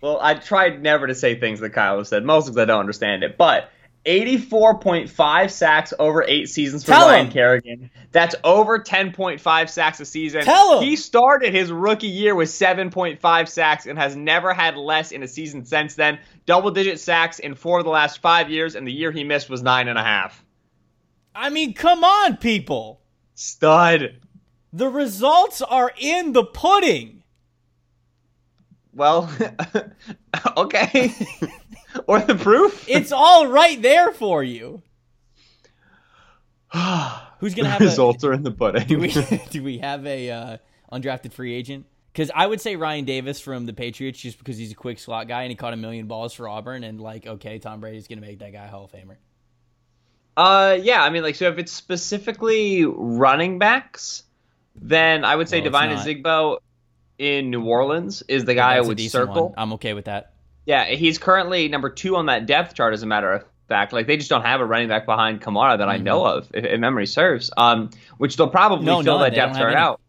[0.00, 2.80] Well, I tried never to say things that Kyle has said, mostly because I don't
[2.80, 3.36] understand it.
[3.36, 3.70] But
[4.06, 7.32] 84.5 sacks over eight seasons for Tell Ryan him.
[7.32, 7.90] Kerrigan.
[8.12, 10.42] That's over 10.5 sacks a season.
[10.42, 10.84] Tell him.
[10.84, 15.28] He started his rookie year with 7.5 sacks and has never had less in a
[15.28, 16.18] season since then.
[16.44, 19.48] Double digit sacks in four of the last five years, and the year he missed
[19.48, 20.43] was nine and a half.
[21.34, 23.00] I mean, come on, people.
[23.34, 24.20] Stud.
[24.72, 27.22] The results are in the pudding.
[28.92, 29.30] Well,
[30.56, 31.12] okay.
[32.06, 32.84] or the proof?
[32.88, 34.82] It's all right there for you.
[37.38, 38.86] Who's gonna have results a, are in the pudding?
[38.86, 39.08] do we
[39.50, 40.56] do we have a uh,
[40.92, 41.86] undrafted free agent?
[42.12, 45.26] Because I would say Ryan Davis from the Patriots, just because he's a quick slot
[45.26, 48.20] guy and he caught a million balls for Auburn, and like, okay, Tom Brady's gonna
[48.20, 49.16] make that guy Hall of Famer.
[50.36, 51.02] Uh, yeah.
[51.02, 54.24] I mean, like, so if it's specifically running backs,
[54.74, 56.58] then I would say well, Devine Ozigbo
[57.18, 59.50] in New Orleans is the guy I would circle.
[59.50, 59.54] One.
[59.56, 60.32] I'm okay with that.
[60.66, 62.94] Yeah, he's currently number two on that depth chart.
[62.94, 65.78] As a matter of fact, like they just don't have a running back behind Kamara
[65.78, 66.04] that I mm-hmm.
[66.04, 67.50] know of, if, if, memory serves.
[67.56, 70.00] Um, which they'll probably no, fill that depth chart out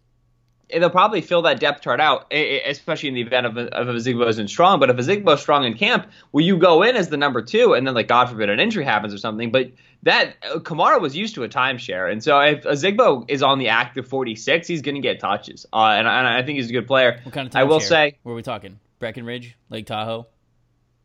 [0.79, 4.79] they'll probably fill that depth chart out, especially in the event of, Ozigbo isn't strong.
[4.79, 7.87] But if Ozigbo's strong in camp, will you go in as the number two, and
[7.87, 9.51] then like God forbid an injury happens or something?
[9.51, 9.71] But
[10.03, 13.69] that uh, Kamara was used to a timeshare, and so if Ozigbo is on the
[13.69, 16.87] active 46, he's going to get touches, uh, and, and, I think he's a good
[16.87, 17.19] player.
[17.23, 17.59] What kind of timeshare?
[17.59, 18.79] I will say, where are we talking?
[18.99, 20.27] Breckenridge, Lake Tahoe.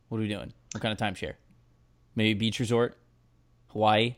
[0.09, 0.53] What are we doing?
[0.73, 1.35] What kind of timeshare?
[2.17, 2.97] Maybe beach resort,
[3.69, 4.17] Hawaii.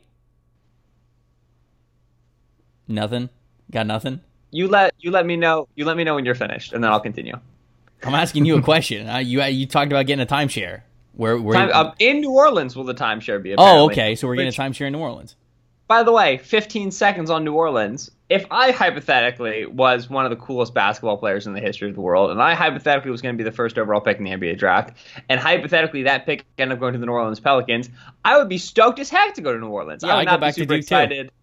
[2.87, 3.29] Nothing.
[3.71, 4.21] Got nothing
[4.53, 5.67] you let you let me know.
[5.75, 7.35] You let me know when you're finished, and then I'll continue.
[8.03, 9.09] I'm asking you a question.
[9.13, 10.81] Uh, you you talked about getting a timeshare.
[11.15, 13.51] Where, where Time, uh, in New Orleans will the timeshare be?
[13.51, 13.81] Apparently.
[13.81, 14.15] Oh, okay.
[14.15, 15.35] So we're getting Which, a timeshare in New Orleans.
[15.87, 18.09] By the way, 15 seconds on New Orleans.
[18.29, 22.01] If I hypothetically was one of the coolest basketball players in the history of the
[22.01, 24.57] world, and I hypothetically was going to be the first overall pick in the NBA
[24.57, 24.97] draft,
[25.29, 27.89] and hypothetically that pick ended up going to the New Orleans Pelicans,
[28.25, 30.03] I would be stoked as heck to go to New Orleans.
[30.03, 31.27] Yeah, I would I'd not go back be super to excited.
[31.27, 31.33] Too.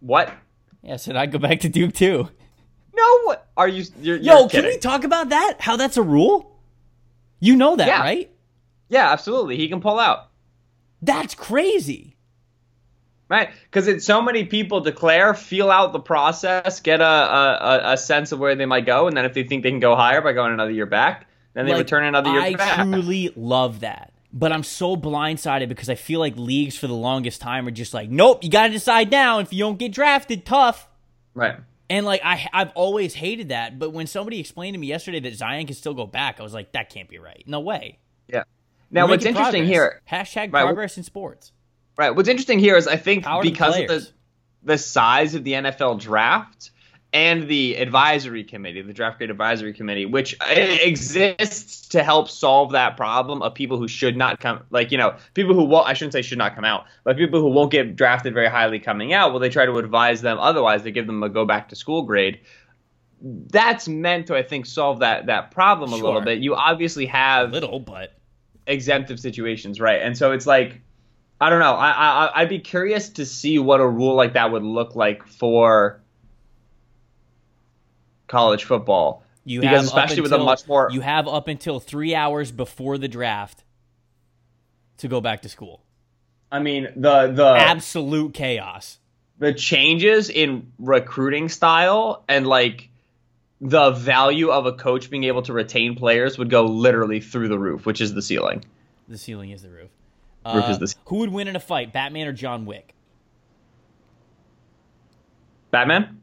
[0.00, 0.34] What?
[0.82, 2.28] Yeah, said I'd go back to Duke too.
[2.94, 3.84] No, what are you?
[4.00, 5.56] You're, Yo, you're can we talk about that?
[5.60, 6.58] How that's a rule?
[7.38, 8.00] You know that, yeah.
[8.00, 8.30] right?
[8.88, 9.56] Yeah, absolutely.
[9.56, 10.28] He can pull out.
[11.00, 12.16] That's crazy.
[13.28, 17.96] Right, because it's so many people declare, feel out the process, get a, a, a
[17.96, 20.20] sense of where they might go, and then if they think they can go higher
[20.20, 22.80] by going another year back, then they like, return another year I back.
[22.80, 26.94] I truly love that but I'm so blindsided because I feel like leagues for the
[26.94, 29.40] longest time are just like, nope, you got to decide now.
[29.40, 30.88] If you don't get drafted, tough.
[31.34, 31.56] Right.
[31.88, 33.78] And like I, I've always hated that.
[33.78, 36.54] But when somebody explained to me yesterday that Zion can still go back, I was
[36.54, 37.42] like, that can't be right.
[37.46, 37.98] No way.
[38.28, 38.44] Yeah.
[38.90, 39.68] Now, We're what's interesting progress.
[39.68, 40.02] here?
[40.10, 41.52] Hashtag right, progress in sports.
[41.96, 42.14] Right.
[42.14, 44.08] What's interesting here is I think Power because of the
[44.62, 46.70] the size of the NFL draft
[47.12, 52.72] and the advisory committee, the draft grade advisory committee, which uh, exists to help solve
[52.72, 55.88] that problem of people who should not come, like you know, people who won't.
[55.88, 58.78] I shouldn't say should not come out, but people who won't get drafted very highly
[58.78, 59.32] coming out.
[59.32, 60.84] Well, they try to advise them otherwise.
[60.84, 62.40] They give them a go back to school grade.
[63.22, 66.04] That's meant to, I think, solve that that problem a sure.
[66.04, 66.38] little bit.
[66.38, 68.14] You obviously have a little, but
[68.68, 70.00] exemptive situations, right?
[70.00, 70.80] And so it's like.
[71.42, 71.72] I don't know.
[71.72, 75.26] I, I I'd be curious to see what a rule like that would look like
[75.26, 76.02] for
[78.30, 79.24] college football.
[79.44, 82.98] You because especially until, with a much more you have up until three hours before
[82.98, 83.64] the draft
[84.98, 85.82] to go back to school.
[86.52, 88.98] I mean the the absolute chaos.
[89.38, 92.90] The changes in recruiting style and like
[93.60, 97.58] the value of a coach being able to retain players would go literally through the
[97.58, 98.64] roof, which is the ceiling.
[99.08, 99.90] The ceiling is the roof.
[100.46, 100.88] Roof uh, is the.
[100.88, 101.04] Ceiling.
[101.06, 102.94] Who would win in a fight, Batman or John Wick?
[105.70, 106.19] Batman.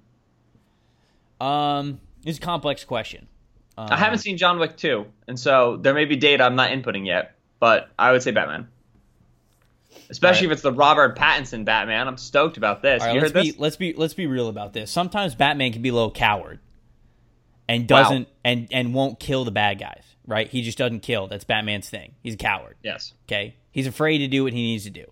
[1.40, 3.28] Um, it's a complex question.
[3.78, 6.72] Um, I haven't seen John Wick 2, and so there may be data I'm not
[6.72, 8.68] inputting yet, but I would say Batman.
[10.10, 10.54] Especially right.
[10.54, 12.08] if it's the Robert Pattinson Batman.
[12.08, 13.04] I'm stoked about this.
[13.04, 13.56] Right, you let's heard be.
[13.58, 14.90] Let's be let's be real about this.
[14.90, 16.60] Sometimes Batman can be a little coward
[17.68, 18.34] and doesn't wow.
[18.46, 20.48] and and won't kill the bad guys, right?
[20.48, 21.28] He just doesn't kill.
[21.28, 22.16] That's Batman's thing.
[22.24, 22.78] He's a coward.
[22.84, 23.14] Yes.
[23.28, 23.56] Okay.
[23.72, 25.06] He's afraid to do what he needs to do.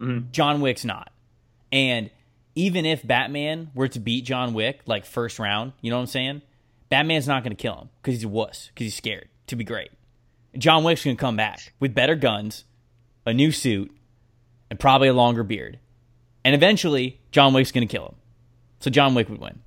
[0.00, 0.30] Mm-hmm.
[0.32, 1.12] John Wick's not.
[1.70, 2.10] And
[2.56, 6.08] even if Batman were to beat John Wick like first round, you know what I'm
[6.08, 6.42] saying?
[6.88, 9.62] Batman's not going to kill him because he's a wuss, because he's scared to be
[9.62, 9.90] great.
[10.56, 12.64] John Wick's going to come back with better guns,
[13.26, 13.94] a new suit,
[14.70, 15.78] and probably a longer beard.
[16.44, 18.14] And eventually, John Wick's going to kill him.
[18.80, 19.60] So John Wick would win.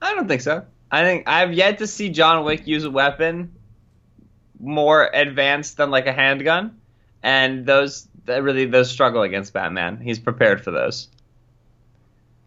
[0.00, 0.64] I don't think so.
[0.90, 3.54] I think I've yet to see John Wick use a weapon
[4.58, 6.80] more advanced than like a handgun,
[7.22, 9.98] and those really those struggle against Batman.
[9.98, 11.08] He's prepared for those.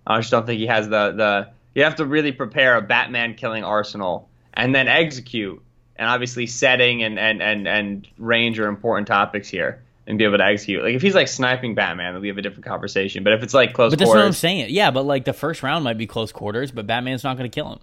[0.05, 1.49] I just don't think he has the the.
[1.75, 5.61] You have to really prepare a Batman killing arsenal and then execute.
[5.95, 10.39] And obviously, setting and and and and range are important topics here and be able
[10.39, 10.83] to execute.
[10.83, 13.23] Like if he's like sniping Batman, then we have a different conversation.
[13.23, 14.67] But if it's like close, but that's quarters, what I'm saying.
[14.71, 17.53] Yeah, but like the first round might be close quarters, but Batman's not going to
[17.53, 17.79] kill him.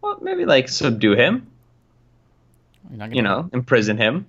[0.00, 1.48] Well, maybe like subdue him.
[3.10, 4.26] you know, imprison him.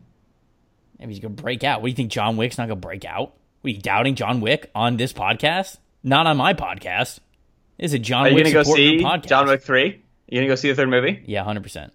[0.99, 1.81] Maybe he's gonna break out.
[1.81, 2.11] What do you think?
[2.11, 3.33] John Wick's not gonna break out?
[3.61, 5.77] What are you doubting John Wick on this podcast?
[6.03, 7.19] Not on my podcast.
[7.77, 8.25] Is it John.
[8.25, 9.27] Are you Wick gonna go see podcast.
[9.27, 10.01] John Wick three?
[10.27, 11.23] You gonna go see the third movie?
[11.25, 11.93] Yeah, hundred percent.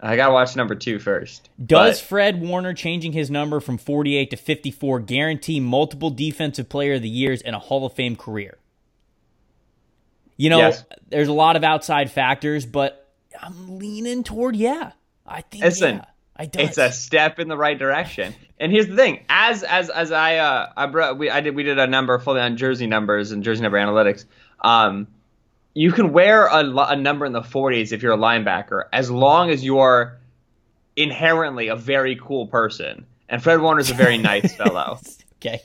[0.00, 1.50] I gotta watch number two first.
[1.64, 2.06] Does but...
[2.06, 7.08] Fred Warner changing his number from 48 to 54 guarantee multiple Defensive Player of the
[7.08, 8.58] Years and a Hall of Fame career?
[10.36, 10.84] You know, yes.
[11.08, 14.92] there's a lot of outside factors, but I'm leaning toward yeah.
[15.26, 16.04] I think Listen, yeah.
[16.38, 16.68] I does.
[16.68, 18.34] It's a step in the right direction.
[18.60, 21.64] And here's the thing: as as as I uh I brought we I did we
[21.64, 24.24] did a number fully on jersey numbers and jersey number analytics.
[24.60, 25.08] Um,
[25.74, 29.50] you can wear a, a number in the 40s if you're a linebacker, as long
[29.50, 30.18] as you're
[30.96, 33.06] inherently a very cool person.
[33.28, 34.98] And Fred Warner's a very nice fellow.
[35.36, 35.60] okay.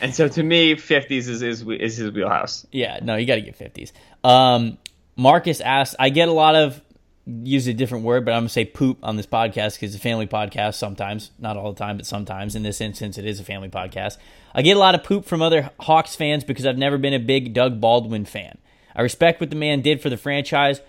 [0.00, 2.66] And so to me, 50s is is, is his wheelhouse.
[2.72, 3.92] Yeah, no, you got to get 50s.
[4.24, 4.78] Um,
[5.16, 6.80] Marcus asked, I get a lot of
[7.26, 10.00] use a different word, but I'm gonna say poop on this podcast because it's a
[10.00, 10.74] family podcast.
[10.74, 12.54] Sometimes, not all the time, but sometimes.
[12.54, 14.18] In this instance, it is a family podcast.
[14.54, 17.18] I get a lot of poop from other Hawks fans because I've never been a
[17.18, 18.58] big Doug Baldwin fan.
[18.94, 20.80] I respect what the man did for the franchise,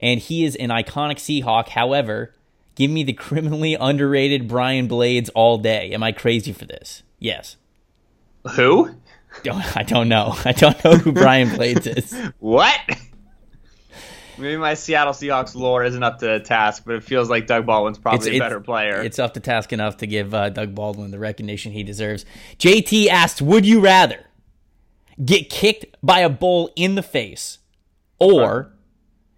[0.00, 1.68] and he is an iconic Seahawk.
[1.68, 2.34] However,
[2.74, 5.90] give me the criminally underrated Brian Blades all day.
[5.90, 7.02] Am I crazy for this?
[7.18, 7.56] Yes.
[8.56, 8.94] Who?
[9.74, 10.34] I don't know.
[10.44, 12.14] I don't know who Brian Blades is.
[12.38, 12.80] what?
[14.38, 17.66] Maybe my Seattle Seahawks lore isn't up to the task, but it feels like Doug
[17.66, 19.02] Baldwin's probably it's, a better player.
[19.02, 22.24] It's up to task enough to give uh, Doug Baldwin the recognition he deserves.
[22.58, 24.24] JT asks, "Would you rather
[25.22, 27.58] get kicked by a bull in the face,
[28.18, 28.68] or okay.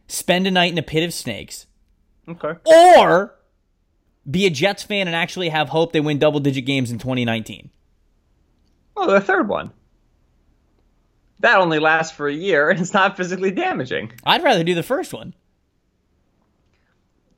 [0.08, 1.66] spend a night in a pit of snakes,
[2.28, 3.34] okay, or
[4.30, 7.70] be a Jets fan and actually have hope they win double-digit games in 2019?"
[8.96, 9.72] Oh, the third one
[11.40, 14.12] that only lasts for a year and it's not physically damaging.
[14.24, 15.35] I'd rather do the first one.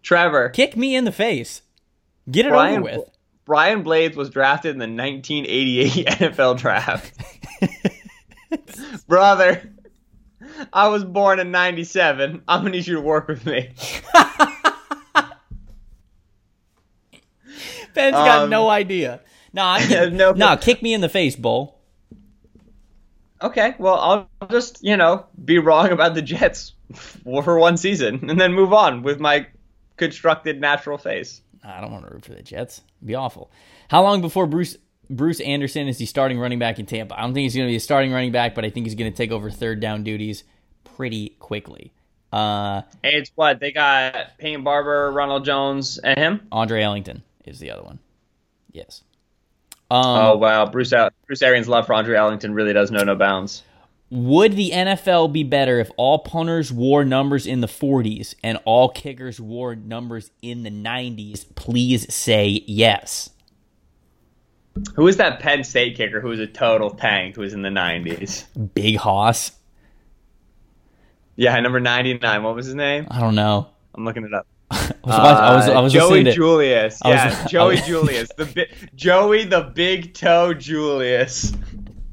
[0.03, 0.49] Trevor.
[0.51, 1.63] Kick me in the face.
[2.31, 3.11] Get it Brian, over with.
[3.45, 7.13] Brian Blades was drafted in the 1988 NFL draft.
[9.09, 9.73] Brother,
[10.73, 12.43] I was born in 97.
[12.47, 13.71] I'm going to need you to work with me.
[17.95, 19.21] Ben's got um, no idea.
[19.53, 21.79] No, I'm no, no, kick me in the face, Bull.
[23.43, 28.41] Okay, well, I'll just, you know, be wrong about the Jets for one season and
[28.41, 29.47] then move on with my
[29.97, 31.41] constructed natural face.
[31.65, 32.83] I don't want to root for the Jets.
[32.99, 33.51] It'd be awful.
[33.89, 34.77] How long before Bruce
[35.11, 37.19] Bruce Anderson is he starting running back in Tampa?
[37.19, 38.95] I don't think he's going to be a starting running back, but I think he's
[38.95, 40.45] going to take over third down duties
[40.85, 41.93] pretty quickly.
[42.33, 46.47] Uh, hey, it's what they got: Peyton Barber, Ronald Jones, and him.
[46.51, 47.99] Andre Ellington is the other one.
[48.73, 49.03] Yes.
[49.93, 50.95] Um, oh wow, Bruce
[51.27, 53.63] Bruce Arians' love for Andre Ellington really does know no bounds.
[54.09, 58.89] Would the NFL be better if all punters wore numbers in the 40s and all
[58.89, 61.45] kickers wore numbers in the 90s?
[61.57, 63.31] Please say yes.
[64.95, 67.69] Who is that Penn State kicker who was a total tank who was in the
[67.69, 68.47] 90s?
[68.75, 69.53] Big Hoss.
[71.37, 72.43] Yeah, number 99.
[72.43, 73.07] What was his name?
[73.11, 73.69] I don't know.
[73.95, 74.47] I'm looking it up.
[75.05, 76.99] I was, I was, I was Joey Julius.
[77.05, 78.31] Yeah, was, Joey Julius.
[78.37, 81.53] The bi- Joey the Big Toe Julius.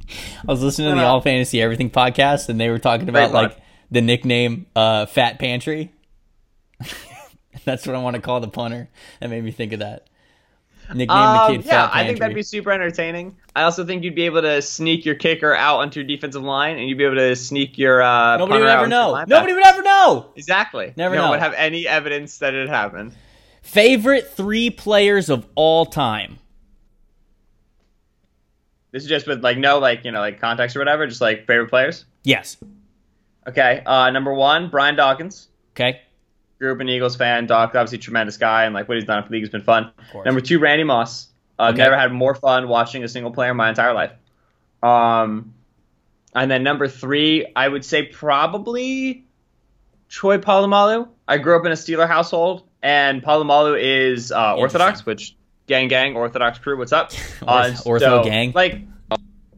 [0.10, 3.58] I was listening to the All Fantasy Everything podcast, and they were talking about like
[3.92, 5.94] the nickname uh, Fat Pantry.
[7.66, 8.90] That's what I want to call the punter.
[9.22, 10.09] That made me think of that.
[10.94, 13.38] Nickname um, the kid Yeah, I think that'd be super entertaining.
[13.56, 16.78] I also think you'd be able to sneak your kicker out onto your defensive line,
[16.78, 18.02] and you'd be able to sneak your.
[18.02, 19.24] Uh, Nobody would ever know.
[19.28, 20.32] Nobody would ever know.
[20.36, 20.94] Exactly.
[20.96, 21.30] Never no know.
[21.32, 23.14] would have any evidence that it happened.
[23.62, 26.40] Favorite three players of all time.
[28.92, 31.46] This is just with like no like you know like context or whatever, just like
[31.46, 32.06] favorite players.
[32.24, 32.58] Yes.
[33.48, 33.84] Okay.
[33.86, 35.50] Uh, number one, Brian Dawkins.
[35.74, 36.02] Okay.
[36.60, 37.46] Grew up an Eagles fan.
[37.46, 39.92] Doc, obviously, tremendous guy, and like what he's done for the league has been fun.
[40.26, 41.28] Number two, Randy Moss.
[41.58, 41.84] I've okay.
[41.84, 44.12] never had more fun watching a single player in my entire life.
[44.82, 45.54] Um,
[46.34, 49.26] and then number three, I would say probably
[50.10, 51.08] Troy Polamalu.
[51.28, 55.36] I grew up in a Steeler household, and Polamalu is uh, Orthodox, which
[55.68, 56.78] gang gang Orthodox crew.
[56.78, 57.12] What's up?
[57.42, 58.52] Uh, Ortho so, gang.
[58.54, 58.82] Like,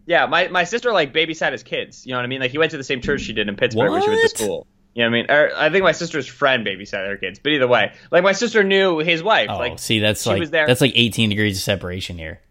[0.05, 2.05] yeah, my, my sister like babysat his kids.
[2.05, 2.39] You know what I mean?
[2.39, 3.91] Like he went to the same church she did in Pittsburgh, what?
[3.91, 4.67] where she went to school.
[4.93, 5.31] You know what I mean?
[5.31, 8.63] Or, I think my sister's friend babysat their kids, but either way, like my sister
[8.63, 9.47] knew his wife.
[9.49, 12.41] Oh, like, see, that's like that's like 18 degrees of separation here.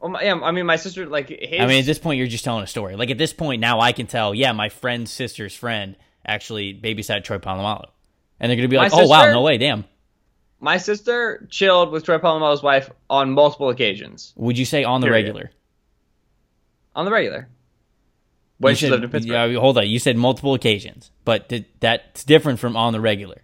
[0.00, 1.28] Well, my, yeah, I mean, my sister like.
[1.28, 1.60] His...
[1.60, 2.96] I mean, at this point, you're just telling a story.
[2.96, 4.34] Like at this point, now I can tell.
[4.34, 7.88] Yeah, my friend's sister's friend actually babysat Troy Polamalu,
[8.40, 9.84] and they're gonna be like, my "Oh wow, no way, damn."
[10.58, 14.32] My sister chilled with Troy Polamalu's wife on multiple occasions.
[14.36, 15.26] Would you say on the Period.
[15.26, 15.50] regular?
[16.94, 17.48] On the regular.
[18.58, 19.52] When you she said, lived in Pittsburgh.
[19.52, 19.86] Yeah, hold on.
[19.86, 23.42] You said multiple occasions, but did, that's different from on the regular.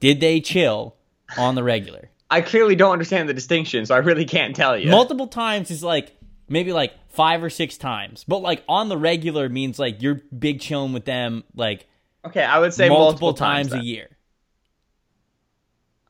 [0.00, 0.96] Did they chill
[1.36, 2.10] on the regular?
[2.30, 4.90] I clearly don't understand the distinction, so I really can't tell you.
[4.90, 6.16] Multiple times is like
[6.48, 10.60] maybe like five or six times, but like on the regular means like you're big
[10.60, 11.86] chilling with them like
[12.24, 14.08] okay, I would say multiple, multiple times, times a year.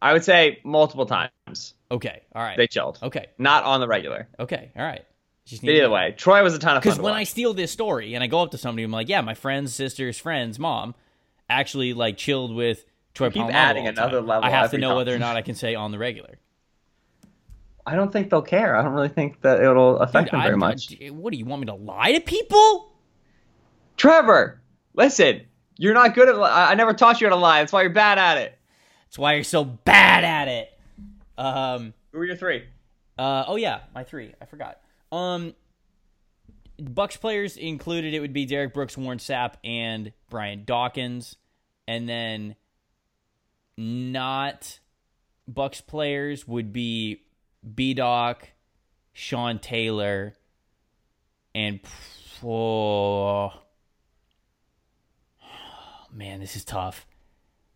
[0.01, 1.75] I would say multiple times.
[1.91, 2.57] Okay, all right.
[2.57, 2.99] They chilled.
[3.03, 4.29] Okay, not on the regular.
[4.39, 5.05] Okay, all right.
[5.49, 6.93] Just need either way, Troy was a ton of fun.
[6.93, 9.23] Because when I steal this story and I go up to somebody, I'm like, yeah,
[9.23, 10.95] my friend's sister's friend's mom
[11.49, 12.85] actually like chilled with
[13.15, 13.31] Troy.
[13.31, 14.45] Keep adding another level.
[14.45, 14.97] I have to know time.
[14.99, 16.39] whether or not I can say on the regular.
[17.87, 18.77] I don't think they'll care.
[18.77, 20.95] I don't really think that it'll affect Dude, them very I, much.
[21.11, 22.93] What do you want me to lie to people?
[23.97, 24.61] Trevor,
[24.93, 25.47] listen,
[25.79, 26.37] you're not good at.
[26.37, 27.61] I never taught you how to lie.
[27.61, 28.59] That's why you're bad at it.
[29.07, 30.79] That's why you're so bad at it.
[31.39, 32.65] Um, Who are your three?
[33.17, 34.35] Uh, oh yeah, my three.
[34.43, 34.81] I forgot.
[35.11, 35.55] Um,
[36.79, 41.37] Bucks players included it would be Derrick Brooks, Warren Sapp, and Brian Dawkins,
[41.89, 42.55] and then
[43.77, 44.79] not
[45.49, 47.23] Bucks players would be
[47.75, 48.49] B Dawk,
[49.13, 50.35] Sean Taylor,
[51.55, 51.81] and
[52.45, 53.53] oh,
[56.13, 57.08] man, this is tough.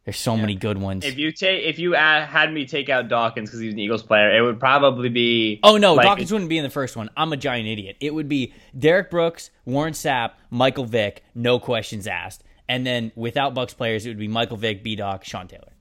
[0.05, 0.40] There's so yeah.
[0.40, 1.05] many good ones.
[1.05, 4.36] If you take, if you had me take out Dawkins because he's an Eagles player,
[4.36, 5.61] it would probably be.
[5.62, 7.09] Oh no, like, Dawkins wouldn't be in the first one.
[7.16, 7.96] I'm a giant idiot.
[8.00, 13.55] It would be Derrick Brooks, Warren Sapp, Michael Vick, no questions asked, and then without
[13.55, 15.72] Bucks players, it would be Michael Vick, B Dawk, Sean Taylor.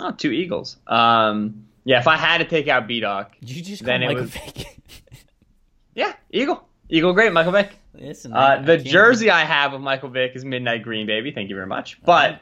[0.00, 0.78] Oh, two Eagles.
[0.88, 4.30] Um, yeah, if I had to take out B Dawk, you just then Michael was,
[4.30, 4.76] Vick.
[5.94, 7.76] yeah, Eagle, Eagle, great, Michael Vick.
[7.94, 11.30] Listen, uh, the jersey I have of Michael Vick is Midnight Green, baby.
[11.30, 12.00] Thank you very much.
[12.02, 12.40] But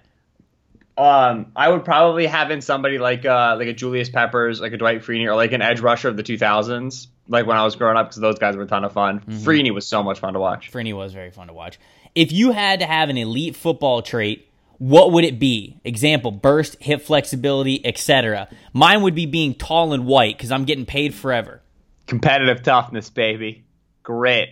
[0.98, 4.76] um, I would probably have in somebody like uh, like a Julius Peppers, like a
[4.76, 7.96] Dwight Freeney, or like an edge rusher of the 2000s, like when I was growing
[7.96, 9.20] up, because those guys were a ton of fun.
[9.20, 10.72] mm hmm Freeney was so much fun to watch.
[10.72, 11.78] Freeney was very fun to watch.
[12.14, 15.80] If you had to have an elite football trait, what would it be?
[15.84, 18.48] Example: burst, hip flexibility, etc.
[18.72, 21.62] Mine would be being tall and white because I'm getting paid forever.
[22.08, 23.64] Competitive toughness, baby.
[24.02, 24.48] Grit.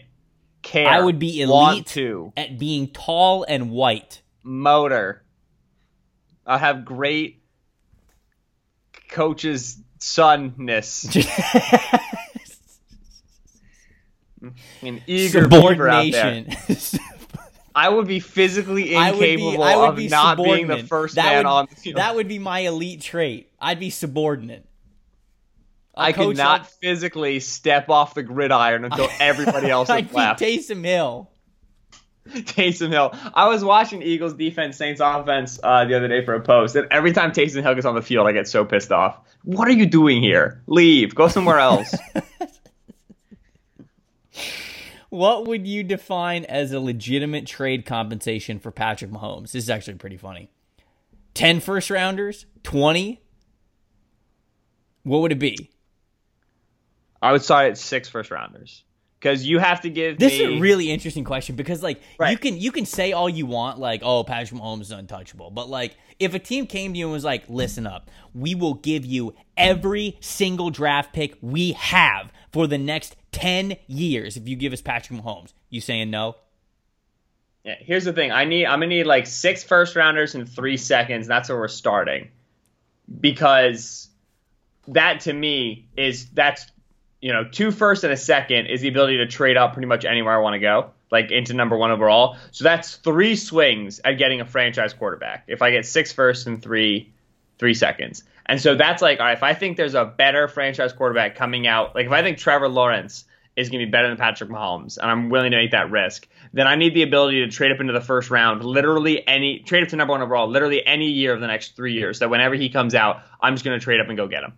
[0.63, 0.87] Care.
[0.89, 1.97] I would be elite
[2.37, 4.23] at being tall and white.
[4.43, 5.23] Motor
[6.47, 7.43] I have great
[9.09, 11.05] coach's sonness.
[14.83, 16.49] An eager subordination.
[17.75, 21.47] I would be physically incapable be, of be not being the first that man would,
[21.51, 21.97] on the field.
[21.99, 23.51] That would be my elite trait.
[23.61, 24.67] I'd be subordinate.
[25.95, 30.41] I could not physically step off the gridiron until everybody else had left.
[30.41, 31.31] Taysom Hill.
[32.35, 33.15] Taysom Hill.
[33.35, 36.89] I was watching Eagles defense, Saints offense uh, the other day for a post, and
[36.91, 39.19] every time Taysom Hill gets on the field, I get so pissed off.
[39.45, 40.63] What are you doing here?
[40.67, 41.15] Leave.
[41.15, 41.95] Go somewhere else.
[45.09, 49.53] what would you define as a legitimate trade compensation for Patrick Mahomes?
[49.53, 50.51] This is actually pretty funny.
[51.35, 52.47] 10 first rounders?
[52.65, 53.23] 20?
[55.05, 55.71] What would it be?
[57.23, 58.83] I would start at six first rounders
[59.19, 60.19] because you have to give.
[60.19, 60.45] This me...
[60.45, 62.31] is a really interesting question because like right.
[62.31, 65.69] you can you can say all you want like oh Patrick Mahomes is untouchable, but
[65.69, 69.05] like if a team came to you and was like, listen up, we will give
[69.05, 74.73] you every single draft pick we have for the next ten years if you give
[74.73, 76.37] us Patrick Mahomes, you saying no?
[77.65, 78.31] Yeah, here's the thing.
[78.31, 81.27] I need I'm gonna need like six first rounders in three seconds.
[81.27, 82.31] That's where we're starting
[83.21, 84.09] because
[84.89, 86.67] that to me is that's
[87.21, 90.05] you know two first and a second is the ability to trade up pretty much
[90.05, 92.37] anywhere I want to go, like into number one overall.
[92.53, 95.45] So that's three swings at getting a franchise quarterback.
[95.47, 97.13] If I get six first and three
[97.59, 98.25] three seconds.
[98.47, 101.67] And so that's like, all right, if I think there's a better franchise quarterback coming
[101.67, 103.25] out, like if I think Trevor Lawrence
[103.57, 106.29] is going to be better than Patrick Mahomes, and I'm willing to make that risk,
[106.53, 109.83] then I need the ability to trade up into the first round, literally any, trade
[109.83, 112.19] up to number one overall, literally any year of the next three years.
[112.19, 114.53] So whenever he comes out, I'm just going to trade up and go get him.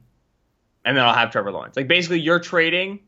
[0.89, 1.77] And then I'll have Trevor Lawrence.
[1.77, 3.01] Like basically, you're trading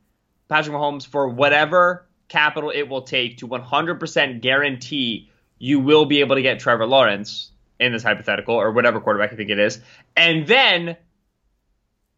[0.50, 6.36] Patrick Mahomes for whatever capital it will take to 100% guarantee you will be able
[6.36, 9.80] to get Trevor Lawrence in this hypothetical or whatever quarterback you think it is,
[10.14, 10.98] and then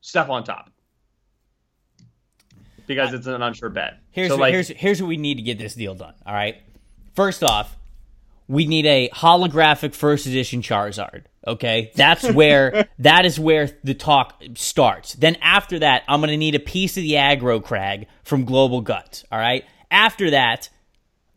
[0.00, 0.68] stuff on top
[2.88, 4.00] because it's an unsure bet.
[4.10, 6.14] Here's so like, here's here's what we need to get this deal done.
[6.26, 6.60] All right,
[7.14, 7.76] first off,
[8.48, 11.26] we need a holographic first edition Charizard.
[11.46, 15.14] Okay, that's where that is where the talk starts.
[15.14, 19.24] Then after that, I'm gonna need a piece of the aggro crag from Global Guts.
[19.30, 19.64] All right.
[19.90, 20.70] After that,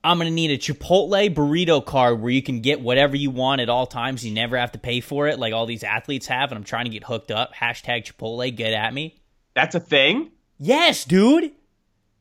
[0.06, 3.70] I'm to need a Chipotle burrito card where you can get whatever you want at
[3.70, 4.24] all times.
[4.24, 6.52] You never have to pay for it like all these athletes have.
[6.52, 7.56] And I'm trying to get hooked up.
[7.56, 9.20] Hashtag Chipotle, get at me.
[9.56, 10.32] That's a thing?
[10.60, 11.52] Yes, dude.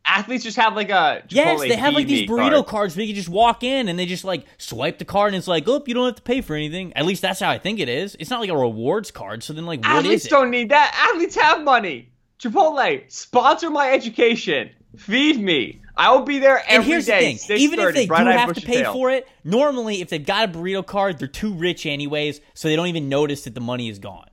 [0.06, 2.66] Athletes just have like a Chipotle yes, they have like these burrito card.
[2.66, 5.38] cards where you can just walk in and they just like swipe the card and
[5.38, 6.92] it's like, oh, you don't have to pay for anything.
[6.94, 8.14] At least that's how I think it is.
[8.20, 9.42] It's not like a rewards card.
[9.42, 10.30] So then, like, what Athletes is it?
[10.30, 11.10] don't need that.
[11.10, 12.10] Athletes have money.
[12.38, 14.70] Chipotle, sponsor my education.
[14.96, 15.80] Feed me.
[15.96, 17.58] I will be there every and here's day, The thing.
[17.58, 20.84] Even if they do have to pay for it, normally if they've got a burrito
[20.84, 24.28] card, they're too rich anyways, so they don't even notice that the money is gone.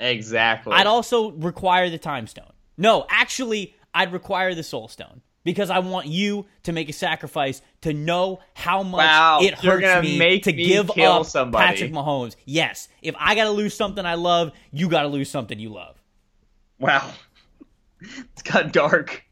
[0.00, 0.72] Exactly.
[0.72, 2.52] I'd also require the time stone.
[2.76, 7.62] No, actually, I'd require the soul stone because I want you to make a sacrifice
[7.82, 11.66] to know how much wow, it hurts me to me give up somebody.
[11.66, 12.36] Patrick Mahomes.
[12.44, 15.70] Yes, if I got to lose something I love, you got to lose something you
[15.70, 16.00] love.
[16.78, 17.10] Wow,
[18.00, 19.26] it's got dark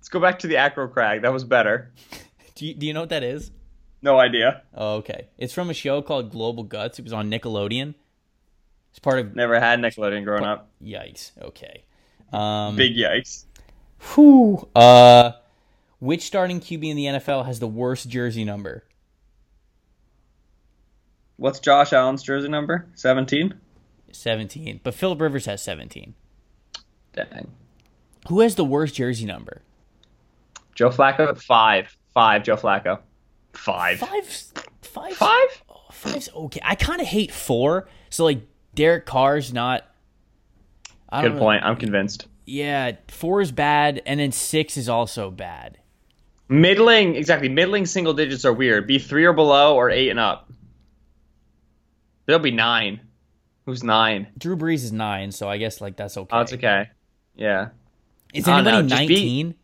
[0.00, 1.22] Let's go back to the Aggro Crag.
[1.22, 1.92] That was better.
[2.54, 3.50] do you, do you know what that is?
[4.00, 4.62] No idea.
[4.74, 5.28] Oh, okay.
[5.36, 6.98] It's from a show called Global Guts.
[6.98, 7.94] It was on Nickelodeon.
[8.88, 9.36] It's part of.
[9.36, 10.70] Never had Nickelodeon growing up.
[10.82, 11.32] Yikes.
[11.38, 11.84] Okay.
[12.32, 13.44] Um, Big yikes.
[14.14, 14.68] Whew.
[14.74, 15.32] Uh,
[15.98, 18.84] which starting QB in the NFL has the worst jersey number?
[21.36, 22.86] What's Josh Allen's jersey number?
[22.94, 23.54] 17?
[24.12, 24.80] 17.
[24.82, 26.14] But Philip Rivers has 17.
[27.14, 27.50] Dang.
[28.28, 29.62] Who has the worst jersey number?
[30.74, 31.96] Joe Flacco, five.
[32.12, 33.00] Five, Joe Flacco.
[33.52, 33.98] Five.
[33.98, 34.26] Five.
[34.82, 35.14] Five.
[35.14, 35.62] Five?
[35.68, 36.60] Oh, five's okay.
[36.64, 37.88] I kind of hate four.
[38.08, 38.40] So, like,
[38.74, 39.84] Derek Carr's not.
[41.12, 41.64] Good point.
[41.64, 42.26] I'm convinced.
[42.50, 45.78] Yeah, four is bad, and then six is also bad.
[46.48, 47.48] Middling, exactly.
[47.48, 48.88] Middling single digits are weird.
[48.88, 50.50] Be three or below, or eight and up.
[52.26, 53.02] There'll be nine.
[53.66, 54.26] Who's nine?
[54.36, 56.36] Drew Brees is nine, so I guess like that's okay.
[56.36, 56.90] Oh, it's okay.
[57.36, 57.68] Yeah.
[58.34, 59.54] Is anybody nineteen?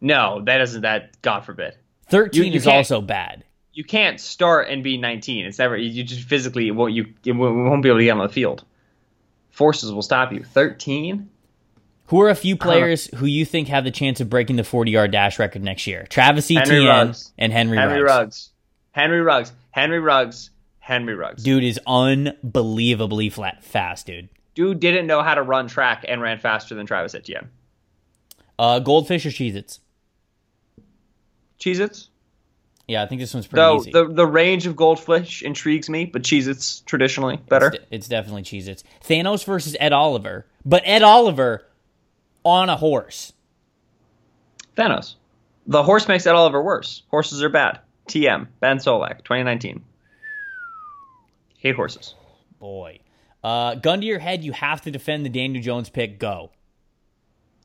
[0.00, 1.20] No, that isn't that.
[1.20, 1.76] God forbid.
[2.06, 3.44] Thirteen you, you is also bad.
[3.74, 5.44] You can't start and be nineteen.
[5.44, 5.76] It's never.
[5.76, 6.94] You just physically won't.
[6.94, 8.64] You won't be able to get on the field.
[9.50, 10.42] Forces will stop you.
[10.42, 11.28] Thirteen.
[12.08, 14.90] Who are a few players who you think have the chance of breaking the 40
[14.90, 16.06] yard dash record next year?
[16.10, 18.10] Travis Etienne and Henry, Henry Ruggs.
[18.10, 18.50] Ruggs.
[18.92, 19.52] Henry Ruggs.
[19.70, 20.50] Henry Ruggs.
[20.80, 21.42] Henry Ruggs.
[21.42, 24.28] Dude is unbelievably flat fast, dude.
[24.54, 27.48] Dude didn't know how to run track and ran faster than Travis Etienne.
[28.58, 29.80] Uh, goldfish or Cheez Its?
[31.58, 32.10] Cheez Its.
[32.86, 33.92] Yeah, I think this one's pretty Though easy.
[33.92, 37.68] The, the range of goldfish intrigues me, but Cheez Its traditionally better.
[37.68, 38.84] It's, de- it's definitely Cheez Its.
[39.02, 41.64] Thanos versus Ed Oliver, but Ed Oliver
[42.44, 43.32] on a horse.
[44.76, 45.14] Thanos.
[45.66, 47.02] The horse makes Ed Oliver worse.
[47.10, 47.80] Horses are bad.
[48.08, 48.48] TM.
[48.60, 49.82] Ben Solak, 2019.
[51.58, 52.14] Hate horses.
[52.58, 53.00] Boy.
[53.42, 56.18] Uh, gun to your head, you have to defend the Daniel Jones pick.
[56.18, 56.50] Go.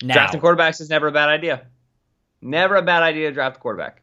[0.02, 0.14] Now.
[0.14, 1.68] Drafting quarterbacks is never a bad idea.
[2.42, 4.02] Never a bad idea to draft a quarterback.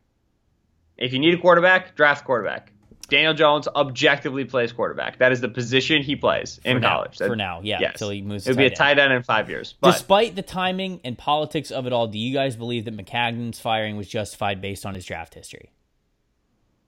[0.98, 2.72] If you need a quarterback, draft quarterback.
[3.08, 5.18] Daniel Jones objectively plays quarterback.
[5.18, 7.18] That is the position he plays in now, college.
[7.18, 7.78] That, for now, yeah.
[7.80, 7.92] Yes.
[7.92, 8.46] Until he moves.
[8.46, 9.74] It would be a tight end in five years.
[9.80, 9.92] But.
[9.92, 13.96] Despite the timing and politics of it all, do you guys believe that Maccagnan's firing
[13.96, 15.72] was justified based on his draft history?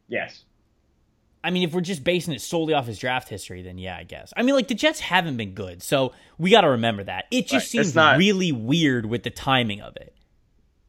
[0.09, 0.45] Yes.
[1.43, 4.03] I mean, if we're just basing it solely off his draft history, then yeah, I
[4.03, 4.33] guess.
[4.37, 7.27] I mean, like the Jets haven't been good, so we got to remember that.
[7.31, 7.85] It just right.
[7.85, 8.19] seems not...
[8.19, 10.15] really weird with the timing of it.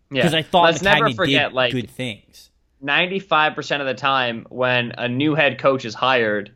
[0.09, 0.33] Yeah, because.
[0.33, 2.48] I thought Let's never forget, like, good things.
[2.83, 6.51] 95% of the time when a new head coach is hired,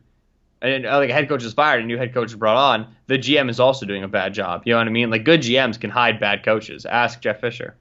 [0.62, 2.94] and uh, like a head coach is fired, a new head coach is brought on,
[3.06, 4.62] the GM is also doing a bad job.
[4.64, 5.10] You know what I mean?
[5.10, 6.86] Like good GMs can hide bad coaches.
[6.86, 7.76] Ask Jeff Fisher.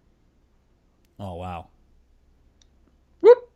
[1.19, 1.67] Oh, wow.
[3.21, 3.49] Whoop.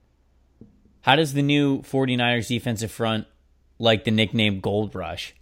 [1.02, 3.28] How does the new 49ers defensive front
[3.80, 5.36] like the nickname Gold Rush?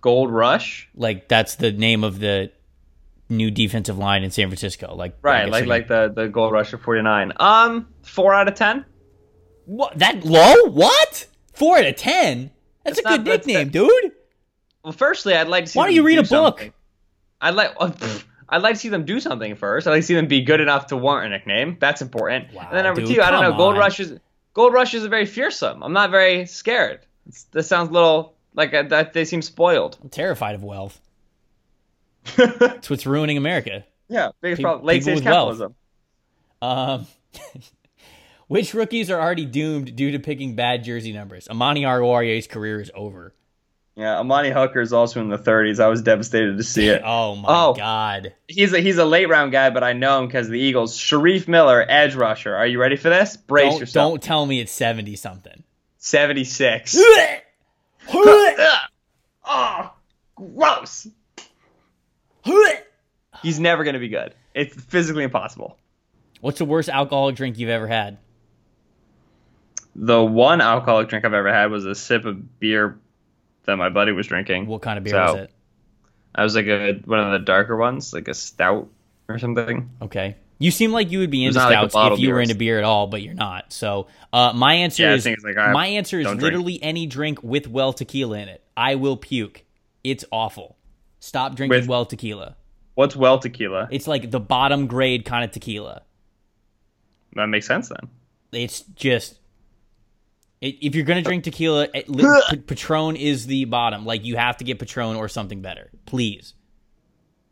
[0.00, 0.88] Gold Rush.
[0.94, 2.50] Like that's the name of the
[3.28, 4.94] new defensive line in San Francisco.
[4.94, 7.32] Like right, like like the the Gold Rush of forty nine.
[7.36, 8.84] Um, four out of ten.
[9.66, 10.70] What that low?
[10.70, 11.26] What?
[11.52, 12.50] Four out of ten?
[12.84, 14.12] That's, that's a good not, nickname, dude.
[14.82, 15.78] Well, firstly, I'd like to see.
[15.78, 16.68] Why don't you read do a something.
[16.68, 16.74] book?
[17.40, 17.72] I'd like.
[17.78, 17.90] Uh,
[18.46, 19.86] I'd like to see them do something first.
[19.86, 21.78] I'd like to see them be good enough to warrant a nickname.
[21.80, 22.52] That's important.
[22.52, 23.56] Wow, and then number dude, two, I don't know.
[23.56, 23.80] Gold on.
[23.80, 24.18] Rush is
[24.52, 25.82] Gold Rush is very fearsome.
[25.82, 27.00] I'm not very scared.
[27.26, 29.98] It's, this sounds a little like a, that they seem spoiled.
[30.02, 31.00] I'm terrified of wealth.
[32.36, 33.84] That's what's ruining America.
[34.08, 34.86] Yeah, biggest problem.
[34.86, 35.74] Late stage capitalism.
[36.60, 37.06] Um,
[38.48, 41.48] which rookies are already doomed due to picking bad jersey numbers?
[41.48, 43.34] Amani Oruwariye's career is over.
[43.96, 45.78] Yeah, Amani Hooker is also in the 30s.
[45.78, 47.02] I was devastated to see it.
[47.04, 48.34] oh my oh, god.
[48.48, 50.98] He's a he's a late round guy, but I know him because the Eagles.
[50.98, 52.56] Shareef Miller, edge rusher.
[52.56, 53.36] Are you ready for this?
[53.36, 54.10] Brace don't, yourself.
[54.10, 55.62] Don't tell me it's 70 something.
[55.98, 56.96] 76.
[59.46, 59.92] oh,
[60.34, 61.06] gross.
[63.42, 64.34] He's never going to be good.
[64.54, 65.76] It's physically impossible.
[66.40, 68.18] What's the worst alcoholic drink you've ever had?
[69.96, 72.98] The one alcoholic drink I've ever had was a sip of beer
[73.64, 74.66] that my buddy was drinking.
[74.66, 75.50] What kind of beer so, was it?
[76.34, 78.88] I was like a one of the darker ones, like a stout
[79.28, 79.90] or something.
[80.02, 80.36] Okay.
[80.58, 82.84] You seem like you would be into stouts like if you were into beer at
[82.84, 83.72] all, but you're not.
[83.72, 86.84] So uh, my answer yeah, is like, my answer is literally drink.
[86.84, 88.62] any drink with well tequila in it.
[88.76, 89.64] I will puke.
[90.02, 90.76] It's awful.
[91.24, 92.54] Stop drinking with, well tequila.
[92.96, 93.88] What's well tequila?
[93.90, 96.02] It's like the bottom grade kind of tequila.
[97.32, 98.10] That makes sense then.
[98.52, 99.38] It's just
[100.60, 101.88] if you're gonna drink tequila,
[102.66, 104.04] Patron is the bottom.
[104.04, 106.52] Like you have to get Patron or something better, please.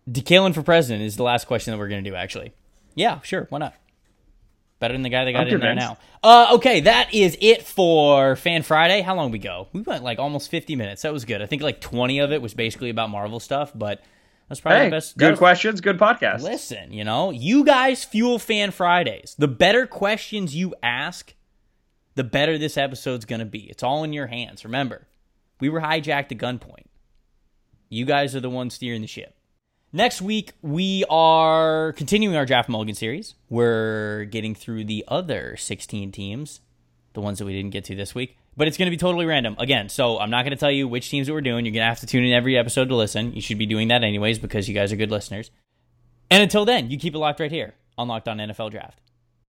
[0.07, 2.15] DeKalen for president is the last question that we're gonna do.
[2.15, 2.53] Actually,
[2.95, 3.75] yeah, sure, why not?
[4.83, 5.81] Better than the guy that got I'm in convinced.
[5.81, 5.99] there now.
[6.25, 9.01] Uh, okay, that is it for Fan Friday.
[9.01, 9.69] How long we go?
[9.73, 11.03] We went like almost 50 minutes.
[11.03, 11.41] That was good.
[11.41, 14.03] I think like 20 of it was basically about Marvel stuff, but
[14.49, 15.17] that's probably hey, the best.
[15.17, 16.43] Good questions, good podcast.
[16.43, 19.37] Listen, you know, you guys fuel Fan Fridays.
[19.39, 21.33] The better questions you ask,
[22.17, 23.61] the better this episode's going to be.
[23.71, 24.65] It's all in your hands.
[24.65, 25.07] Remember,
[25.61, 26.87] we were hijacked at gunpoint.
[27.89, 29.37] You guys are the ones steering the ship.
[29.95, 33.35] Next week, we are continuing our Draft Mulligan series.
[33.51, 36.61] We're getting through the other 16 teams,
[37.13, 38.39] the ones that we didn't get to this week.
[38.57, 39.55] But it's going to be totally random.
[39.59, 41.67] Again, so I'm not going to tell you which teams that we're doing.
[41.67, 43.35] You're going to have to tune in every episode to listen.
[43.35, 45.51] You should be doing that anyways because you guys are good listeners.
[46.31, 48.99] And until then, you keep it locked right here on Locked On NFL Draft.